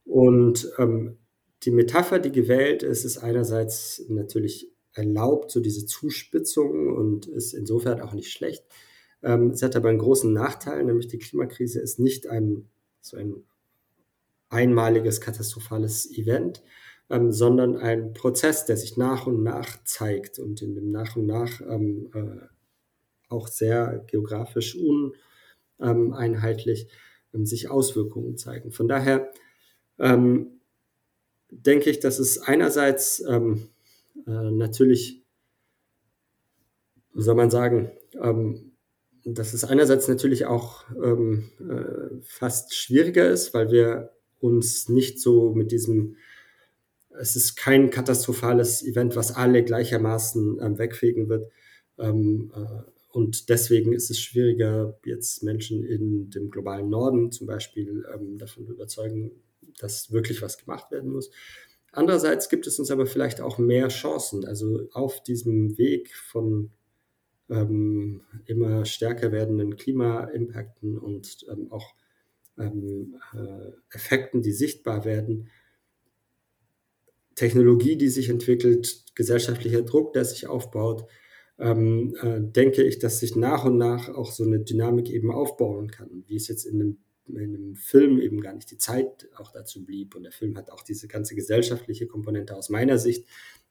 Und 0.05 0.71
ähm, 0.79 1.19
die 1.63 1.71
Metapher, 1.71 2.19
die 2.19 2.33
gewählt 2.33 2.83
ist, 2.83 3.05
ist 3.05 3.19
einerseits 3.19 4.05
natürlich 4.09 4.71
erlaubt, 4.93 5.51
so 5.51 5.61
diese 5.61 5.87
Zuspitzung 5.87 6.95
und 6.95 7.27
ist 7.27 7.55
insofern 7.55 8.01
auch 8.01 8.13
nicht 8.13 8.31
schlecht. 8.31 8.65
Ähm, 9.23 9.51
es 9.51 9.63
hat 9.63 9.77
aber 9.77 9.89
einen 9.89 9.99
großen 9.99 10.33
Nachteil, 10.33 10.85
nämlich 10.85 11.09
die 11.09 11.19
Klimakrise 11.19 11.81
ist 11.81 11.99
nicht 11.99 12.27
ein 12.27 12.69
so 13.01 13.17
ein 13.17 13.45
einmaliges 14.49 15.21
katastrophales 15.21 16.11
Event, 16.11 16.63
ähm, 17.11 17.33
sondern 17.33 17.77
ein 17.77 18.13
Prozess, 18.13 18.65
der 18.65 18.77
sich 18.77 18.97
nach 18.97 19.27
und 19.27 19.43
nach 19.43 19.83
zeigt 19.85 20.39
und 20.39 20.63
in 20.63 20.75
dem 20.75 20.91
nach 20.91 21.17
und 21.17 21.27
nach 21.27 21.61
ähm, 21.61 22.11
äh, 22.15 22.47
auch 23.29 23.49
sehr 23.49 24.05
geografisch 24.07 24.77
uneinheitlich 25.79 26.89
ähm, 27.35 27.47
sich 27.47 27.71
Auswirkungen 27.71 28.37
zeigen. 28.37 28.73
Von 28.73 28.89
daher 28.89 29.33
ähm, 29.99 30.61
denke 31.51 31.91
ich, 31.91 32.01
dass 32.01 32.19
es 32.19 32.39
einerseits 32.39 33.21
ähm, 33.27 33.69
äh, 34.27 34.51
natürlich, 34.51 35.23
soll 37.15 37.35
man 37.35 37.51
sagen, 37.51 37.91
ähm, 38.21 38.73
dass 39.25 39.55
es 39.55 39.65
einerseits 39.65 40.09
natürlich 40.09 40.47
auch 40.47 40.85
äh, 40.91 41.39
fast 42.23 42.75
schwieriger 42.75 43.31
ist, 43.31 43.55
weil 43.55 43.71
wir 43.71 44.13
uns 44.41 44.89
nicht 44.89 45.21
so 45.21 45.55
mit 45.55 45.71
diesem 45.71 46.17
es 47.19 47.37
ist 47.37 47.57
kein 47.57 47.91
katastrophales 47.91 48.83
Event, 48.83 49.17
was 49.17 49.35
alle 49.35 49.65
gleichermaßen 49.65 50.59
ähm, 50.61 50.79
wegfegen 50.79 51.29
wird. 51.29 51.51
Ähm, 51.99 52.53
äh, 52.55 52.91
und 53.11 53.51
deswegen 53.51 53.93
ist 53.93 54.11
es 54.11 54.21
schwieriger, 54.21 54.99
jetzt 55.05 55.43
Menschen 55.43 55.85
in 55.85 56.31
dem 56.31 56.51
globalen 56.51 56.89
Norden 56.89 57.31
zum 57.31 57.47
Beispiel 57.47 58.07
ähm, 58.15 58.39
davon 58.39 58.67
zu 58.67 58.73
überzeugen, 58.73 59.33
dass 59.79 60.13
wirklich 60.13 60.41
was 60.43 60.59
gemacht 60.59 60.91
werden 60.91 61.11
muss. 61.11 61.31
Andererseits 61.93 62.49
gibt 62.49 62.67
es 62.67 62.79
uns 62.79 62.91
aber 62.91 63.07
vielleicht 63.07 63.43
auch 63.43 63.59
mehr 63.59 63.89
Chancen. 63.89 64.47
Also 64.47 64.89
auf 64.93 65.23
diesem 65.23 65.77
Weg 65.77 66.15
von 66.15 66.71
ähm, 67.51 68.23
immer 68.47 68.87
stärker 68.87 69.31
werdenden 69.31 69.77
Klima-Impacten 69.77 70.97
und 70.97 71.45
ähm, 71.51 71.71
auch 71.71 71.95
ähm, 72.59 73.17
äh, 73.35 73.73
Effekten, 73.95 74.41
die 74.41 74.53
sichtbar 74.53 75.05
werden, 75.05 75.51
Technologie, 77.35 77.97
die 77.97 78.09
sich 78.09 78.29
entwickelt, 78.29 79.05
gesellschaftlicher 79.15 79.83
Druck, 79.83 80.13
der 80.13 80.25
sich 80.25 80.47
aufbaut, 80.47 81.07
ähm, 81.59 82.17
äh, 82.21 82.41
denke 82.41 82.83
ich, 82.83 82.99
dass 82.99 83.21
sich 83.21 83.37
nach 83.37 83.65
und 83.65 83.77
nach 83.77 84.09
auch 84.09 84.33
so 84.33 84.45
eine 84.45 84.61
Dynamik 84.61 85.11
eben 85.11 85.31
aufbauen 85.31 85.91
kann, 85.91 86.25
wie 86.27 86.37
es 86.37 86.49
jetzt 86.49 86.65
in 86.65 86.81
einem, 86.81 86.99
in 87.29 87.39
einem 87.39 87.77
Film 87.77 88.21
eben 88.21 88.41
gar 88.41 88.55
nicht 88.55 88.71
die 88.71 88.79
Zeit 88.79 89.29
auch 89.37 89.53
dazu 89.53 89.85
blieb. 89.85 90.15
Und 90.15 90.25
der 90.25 90.33
Film 90.33 90.57
hat 90.57 90.71
auch 90.71 90.83
diese 90.83 91.09
ganze 91.09 91.35
gesellschaftliche 91.35 92.07
Komponente 92.07 92.57
aus 92.57 92.69
meiner 92.69 92.99
Sicht 92.99 93.27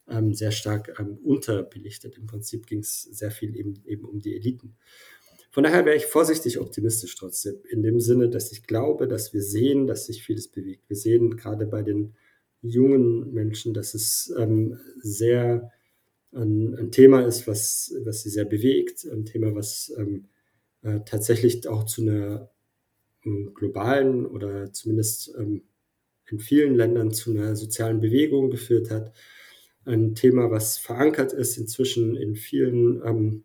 ähm, 0.07 0.33
sehr 0.33 0.51
stark 0.51 0.95
ähm, 0.99 1.17
unterbelichtet. 1.23 2.17
Im 2.17 2.27
Prinzip 2.27 2.65
ging 2.67 2.79
es 2.79 3.03
sehr 3.03 3.31
viel 3.31 3.55
eben, 3.55 3.81
eben 3.85 4.05
um 4.05 4.19
die 4.19 4.35
Eliten. 4.35 4.75
Von 5.51 5.63
daher 5.63 5.85
wäre 5.85 5.97
ich 5.97 6.05
vorsichtig 6.05 6.59
optimistisch 6.59 7.15
trotzdem, 7.17 7.55
in 7.69 7.83
dem 7.83 7.99
Sinne, 7.99 8.29
dass 8.29 8.53
ich 8.53 8.63
glaube, 8.63 9.07
dass 9.07 9.33
wir 9.33 9.41
sehen, 9.41 9.85
dass 9.85 10.05
sich 10.05 10.23
vieles 10.23 10.47
bewegt. 10.47 10.87
Wir 10.87 10.95
sehen 10.95 11.35
gerade 11.35 11.65
bei 11.65 11.83
den 11.83 12.13
jungen 12.61 13.33
Menschen, 13.33 13.73
dass 13.73 13.93
es 13.93 14.33
ähm, 14.37 14.79
sehr 15.01 15.71
ein, 16.33 16.75
ein, 16.75 16.91
Thema 16.91 17.25
ist, 17.25 17.47
was, 17.47 17.93
was 18.03 18.23
sie 18.23 18.29
sehr 18.29 18.45
bewegt, 18.45 19.05
ein 19.05 19.25
Thema, 19.25 19.53
was 19.55 19.93
ähm, 19.97 20.25
äh, 20.81 20.99
tatsächlich 21.05 21.67
auch 21.67 21.83
zu 21.85 22.01
einer 22.03 22.49
ähm, 23.25 23.53
globalen 23.53 24.25
oder 24.25 24.71
zumindest 24.71 25.33
ähm, 25.37 25.63
in 26.29 26.39
vielen 26.39 26.75
Ländern 26.75 27.11
zu 27.11 27.31
einer 27.31 27.55
sozialen 27.55 27.99
Bewegung 27.99 28.49
geführt 28.49 28.89
hat. 28.89 29.11
Ein 29.83 30.15
Thema, 30.15 30.51
was 30.51 30.77
verankert 30.77 31.33
ist 31.33 31.57
inzwischen 31.57 32.15
in 32.15 32.35
vielen 32.35 33.01
ähm, 33.05 33.43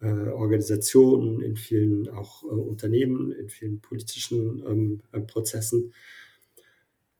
äh, 0.00 0.30
Organisationen, 0.30 1.40
in 1.40 1.56
vielen 1.56 2.08
auch 2.08 2.42
äh, 2.42 2.46
Unternehmen, 2.46 3.32
in 3.32 3.48
vielen 3.48 3.80
politischen 3.80 4.64
ähm, 4.66 5.02
äh, 5.12 5.20
Prozessen. 5.20 5.92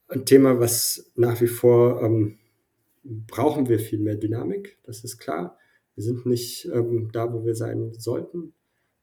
Ein 0.08 0.26
Thema, 0.26 0.60
was 0.60 1.10
nach 1.14 1.40
wie 1.40 1.46
vor 1.46 2.02
ähm, 2.02 2.38
brauchen 3.02 3.68
wir 3.68 3.78
viel 3.78 3.98
mehr 3.98 4.16
Dynamik, 4.16 4.78
das 4.82 5.04
ist 5.04 5.18
klar. 5.18 5.58
Wir 5.94 6.04
sind 6.04 6.26
nicht 6.26 6.66
ähm, 6.66 7.10
da, 7.12 7.32
wo 7.32 7.44
wir 7.44 7.54
sein 7.54 7.92
sollten. 7.94 8.52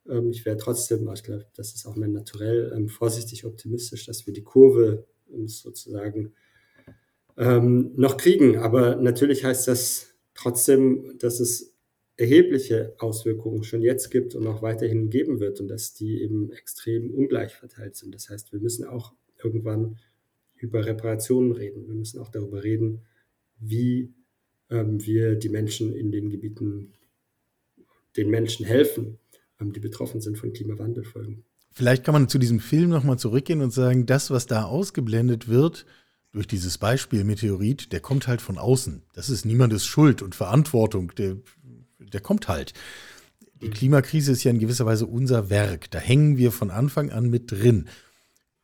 Ähm, 0.08 0.30
ich 0.32 0.46
wäre 0.46 0.58
trotzdem, 0.58 1.10
ich 1.14 1.24
glaube, 1.24 1.46
das 1.56 1.74
ist 1.74 1.86
auch 1.86 1.96
mein 1.96 2.14
Naturell, 2.14 2.74
ähm, 2.76 2.90
vorsichtig 2.90 3.46
optimistisch, 3.46 4.06
dass 4.06 4.26
wir 4.28 4.34
die 4.34 4.44
Kurve 4.44 5.06
sozusagen 5.46 6.34
ähm, 7.38 7.94
noch 7.96 8.18
kriegen. 8.18 8.58
Aber 8.58 8.96
natürlich 8.96 9.46
heißt 9.46 9.68
das 9.68 10.14
trotzdem, 10.34 11.18
dass 11.20 11.40
es 11.40 11.74
erhebliche 12.18 12.94
Auswirkungen 13.00 13.64
schon 13.64 13.82
jetzt 13.82 14.12
gibt 14.12 14.36
und 14.36 14.46
auch 14.46 14.62
weiterhin 14.62 15.10
geben 15.10 15.40
wird 15.40 15.60
und 15.60 15.70
dass 15.70 15.94
die 15.94 16.22
eben 16.22 16.52
extrem 16.52 17.12
ungleich 17.12 17.56
verteilt 17.56 17.96
sind. 17.96 18.14
Das 18.14 18.30
heißt, 18.30 18.52
wir 18.52 18.60
müssen 18.60 18.86
auch 18.86 19.14
irgendwann 19.44 19.98
über 20.62 20.86
Reparationen 20.86 21.52
reden. 21.52 21.88
Wir 21.88 21.96
müssen 21.96 22.20
auch 22.20 22.30
darüber 22.30 22.64
reden, 22.64 23.02
wie 23.58 24.14
ähm, 24.70 25.04
wir 25.06 25.36
die 25.36 25.50
Menschen 25.50 25.94
in 25.94 26.12
den 26.12 26.30
Gebieten, 26.30 26.94
den 28.16 28.30
Menschen 28.30 28.66
helfen, 28.66 29.18
ähm, 29.60 29.74
die 29.74 29.80
betroffen 29.80 30.22
sind 30.22 30.38
von 30.38 30.54
Klimawandelfolgen. 30.54 31.44
Vielleicht 31.72 32.04
kann 32.04 32.14
man 32.14 32.28
zu 32.28 32.38
diesem 32.38 32.60
Film 32.60 32.90
nochmal 32.90 33.18
zurückgehen 33.18 33.62
und 33.62 33.72
sagen, 33.72 34.06
das, 34.06 34.30
was 34.30 34.46
da 34.46 34.64
ausgeblendet 34.64 35.48
wird, 35.48 35.86
durch 36.32 36.48
dieses 36.48 36.78
Beispiel 36.78 37.24
Meteorit, 37.24 37.92
der 37.92 38.00
kommt 38.00 38.28
halt 38.28 38.42
von 38.42 38.58
außen. 38.58 39.04
Das 39.14 39.30
ist 39.30 39.46
niemandes 39.46 39.86
Schuld 39.86 40.22
und 40.22 40.36
Verantwortung. 40.36 41.14
Der, 41.18 41.38
der 42.00 42.22
kommt 42.22 42.48
halt. 42.48 42.74
Die 43.62 43.68
mhm. 43.68 43.74
Klimakrise 43.74 44.32
ist 44.32 44.44
ja 44.44 44.52
in 44.52 44.60
gewisser 44.60 44.86
Weise 44.86 45.06
unser 45.06 45.50
Werk. 45.50 45.92
Da 45.92 46.00
hängen 46.00 46.38
wir 46.38 46.52
von 46.52 46.72
Anfang 46.72 47.10
an 47.10 47.30
mit 47.30 47.52
drin. 47.52 47.88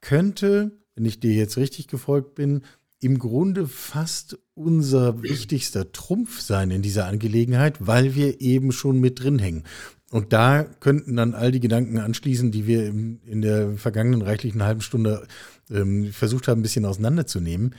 Könnte, 0.01 0.77
wenn 0.97 1.05
ich 1.05 1.19
dir 1.19 1.31
jetzt 1.31 1.57
richtig 1.57 1.87
gefolgt 1.87 2.33
bin, 2.33 2.63
im 2.99 3.19
Grunde 3.19 3.67
fast 3.67 4.39
unser 4.55 5.21
wichtigster 5.21 5.91
Trumpf 5.91 6.41
sein 6.41 6.71
in 6.71 6.81
dieser 6.81 7.05
Angelegenheit, 7.05 7.85
weil 7.85 8.15
wir 8.15 8.41
eben 8.41 8.71
schon 8.71 8.99
mit 8.99 9.21
drin 9.21 9.37
hängen. 9.37 9.63
Und 10.09 10.33
da 10.33 10.63
könnten 10.63 11.15
dann 11.15 11.35
all 11.35 11.51
die 11.51 11.59
Gedanken 11.59 11.99
anschließen, 11.99 12.51
die 12.51 12.65
wir 12.65 12.87
in, 12.87 13.41
der 13.41 13.77
vergangenen 13.77 14.23
reichlichen 14.23 14.63
halben 14.63 14.81
Stunde 14.81 15.27
ähm, 15.69 16.11
versucht 16.11 16.47
haben, 16.47 16.59
ein 16.59 16.63
bisschen 16.63 16.85
auseinanderzunehmen. 16.85 17.75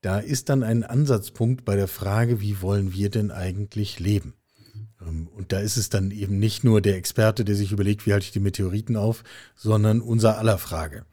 Da 0.00 0.20
ist 0.20 0.50
dann 0.50 0.62
ein 0.62 0.84
Ansatzpunkt 0.84 1.64
bei 1.64 1.74
der 1.74 1.88
Frage, 1.88 2.40
wie 2.40 2.62
wollen 2.62 2.92
wir 2.92 3.10
denn 3.10 3.32
eigentlich 3.32 3.98
leben? 3.98 4.34
Ähm, 5.00 5.28
und 5.34 5.50
da 5.50 5.58
ist 5.58 5.78
es 5.78 5.88
dann 5.88 6.12
eben 6.12 6.38
nicht 6.38 6.62
nur 6.62 6.80
der 6.80 6.96
Experte, 6.96 7.44
der 7.44 7.56
sich 7.56 7.72
überlegt, 7.72 8.06
wie 8.06 8.12
halte 8.12 8.26
ich 8.26 8.32
die 8.32 8.40
Meteoriten 8.40 8.96
auf, 8.96 9.24
sondern 9.56 10.00
unser 10.00 10.38
aller 10.38 10.58
Frage. 10.58 11.06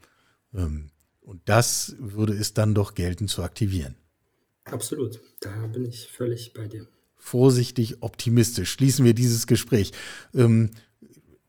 Ähm, 0.54 0.90
und 1.20 1.40
das 1.46 1.94
würde 1.98 2.34
es 2.34 2.54
dann 2.54 2.74
doch 2.74 2.94
gelten 2.94 3.28
zu 3.28 3.42
aktivieren. 3.42 3.96
Absolut, 4.64 5.20
da 5.40 5.66
bin 5.66 5.84
ich 5.84 6.08
völlig 6.08 6.52
bei 6.52 6.66
dir 6.66 6.86
vorsichtig 7.22 8.02
optimistisch. 8.02 8.72
Schließen 8.72 9.04
wir 9.04 9.14
dieses 9.14 9.46
Gespräch. 9.46 9.92
Ähm, 10.34 10.70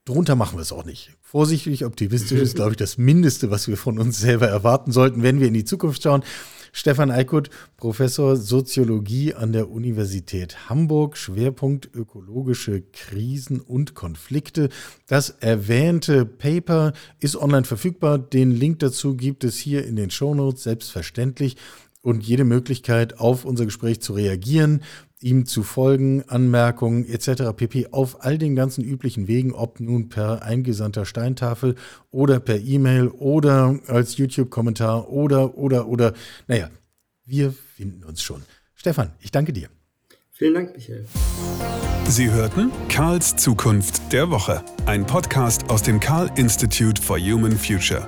drunter 0.04 0.36
machen 0.36 0.56
wir 0.56 0.62
es 0.62 0.72
auch 0.72 0.84
nicht. 0.84 1.10
Vorsichtig 1.20 1.84
optimistisch 1.84 2.40
ist, 2.40 2.54
glaube 2.56 2.70
ich, 2.70 2.76
das 2.76 2.96
Mindeste, 2.96 3.50
was 3.50 3.66
wir 3.66 3.76
von 3.76 3.98
uns 3.98 4.18
selber 4.20 4.46
erwarten 4.46 4.92
sollten, 4.92 5.24
wenn 5.24 5.40
wir 5.40 5.48
in 5.48 5.54
die 5.54 5.64
Zukunft 5.64 6.02
schauen. 6.02 6.22
Stefan 6.76 7.12
Eikut, 7.12 7.50
Professor 7.76 8.36
Soziologie 8.36 9.32
an 9.32 9.52
der 9.52 9.70
Universität 9.70 10.68
Hamburg, 10.68 11.16
Schwerpunkt 11.16 11.88
ökologische 11.94 12.82
Krisen 12.92 13.60
und 13.60 13.94
Konflikte. 13.94 14.70
Das 15.06 15.30
erwähnte 15.30 16.26
Paper 16.26 16.92
ist 17.20 17.36
online 17.36 17.62
verfügbar. 17.62 18.18
Den 18.18 18.50
Link 18.50 18.80
dazu 18.80 19.16
gibt 19.16 19.44
es 19.44 19.56
hier 19.56 19.86
in 19.86 19.94
den 19.94 20.10
Shownotes, 20.10 20.64
selbstverständlich. 20.64 21.56
Und 22.02 22.24
jede 22.24 22.44
Möglichkeit, 22.44 23.20
auf 23.20 23.44
unser 23.44 23.66
Gespräch 23.66 24.00
zu 24.00 24.12
reagieren, 24.12 24.82
ihm 25.24 25.46
zu 25.46 25.62
folgen, 25.62 26.22
Anmerkungen 26.28 27.08
etc. 27.08 27.54
pp. 27.56 27.88
auf 27.92 28.24
all 28.24 28.36
den 28.36 28.54
ganzen 28.54 28.84
üblichen 28.84 29.26
Wegen, 29.26 29.52
ob 29.52 29.80
nun 29.80 30.10
per 30.10 30.42
eingesandter 30.42 31.06
Steintafel 31.06 31.76
oder 32.10 32.40
per 32.40 32.60
E-Mail 32.60 33.08
oder 33.08 33.78
als 33.86 34.18
YouTube-Kommentar 34.18 35.08
oder, 35.08 35.56
oder, 35.56 35.88
oder. 35.88 36.12
Naja, 36.46 36.68
wir 37.24 37.52
finden 37.52 38.04
uns 38.04 38.22
schon. 38.22 38.42
Stefan, 38.74 39.12
ich 39.20 39.32
danke 39.32 39.52
dir. 39.52 39.68
Vielen 40.30 40.54
Dank, 40.54 40.74
Michael. 40.74 41.06
Sie 42.06 42.30
hörten 42.30 42.70
Karls 42.88 43.34
Zukunft 43.36 44.12
der 44.12 44.30
Woche, 44.30 44.62
ein 44.84 45.06
Podcast 45.06 45.70
aus 45.70 45.82
dem 45.82 46.00
Karl 46.00 46.30
Institute 46.36 47.00
for 47.00 47.18
Human 47.18 47.56
Future. 47.56 48.06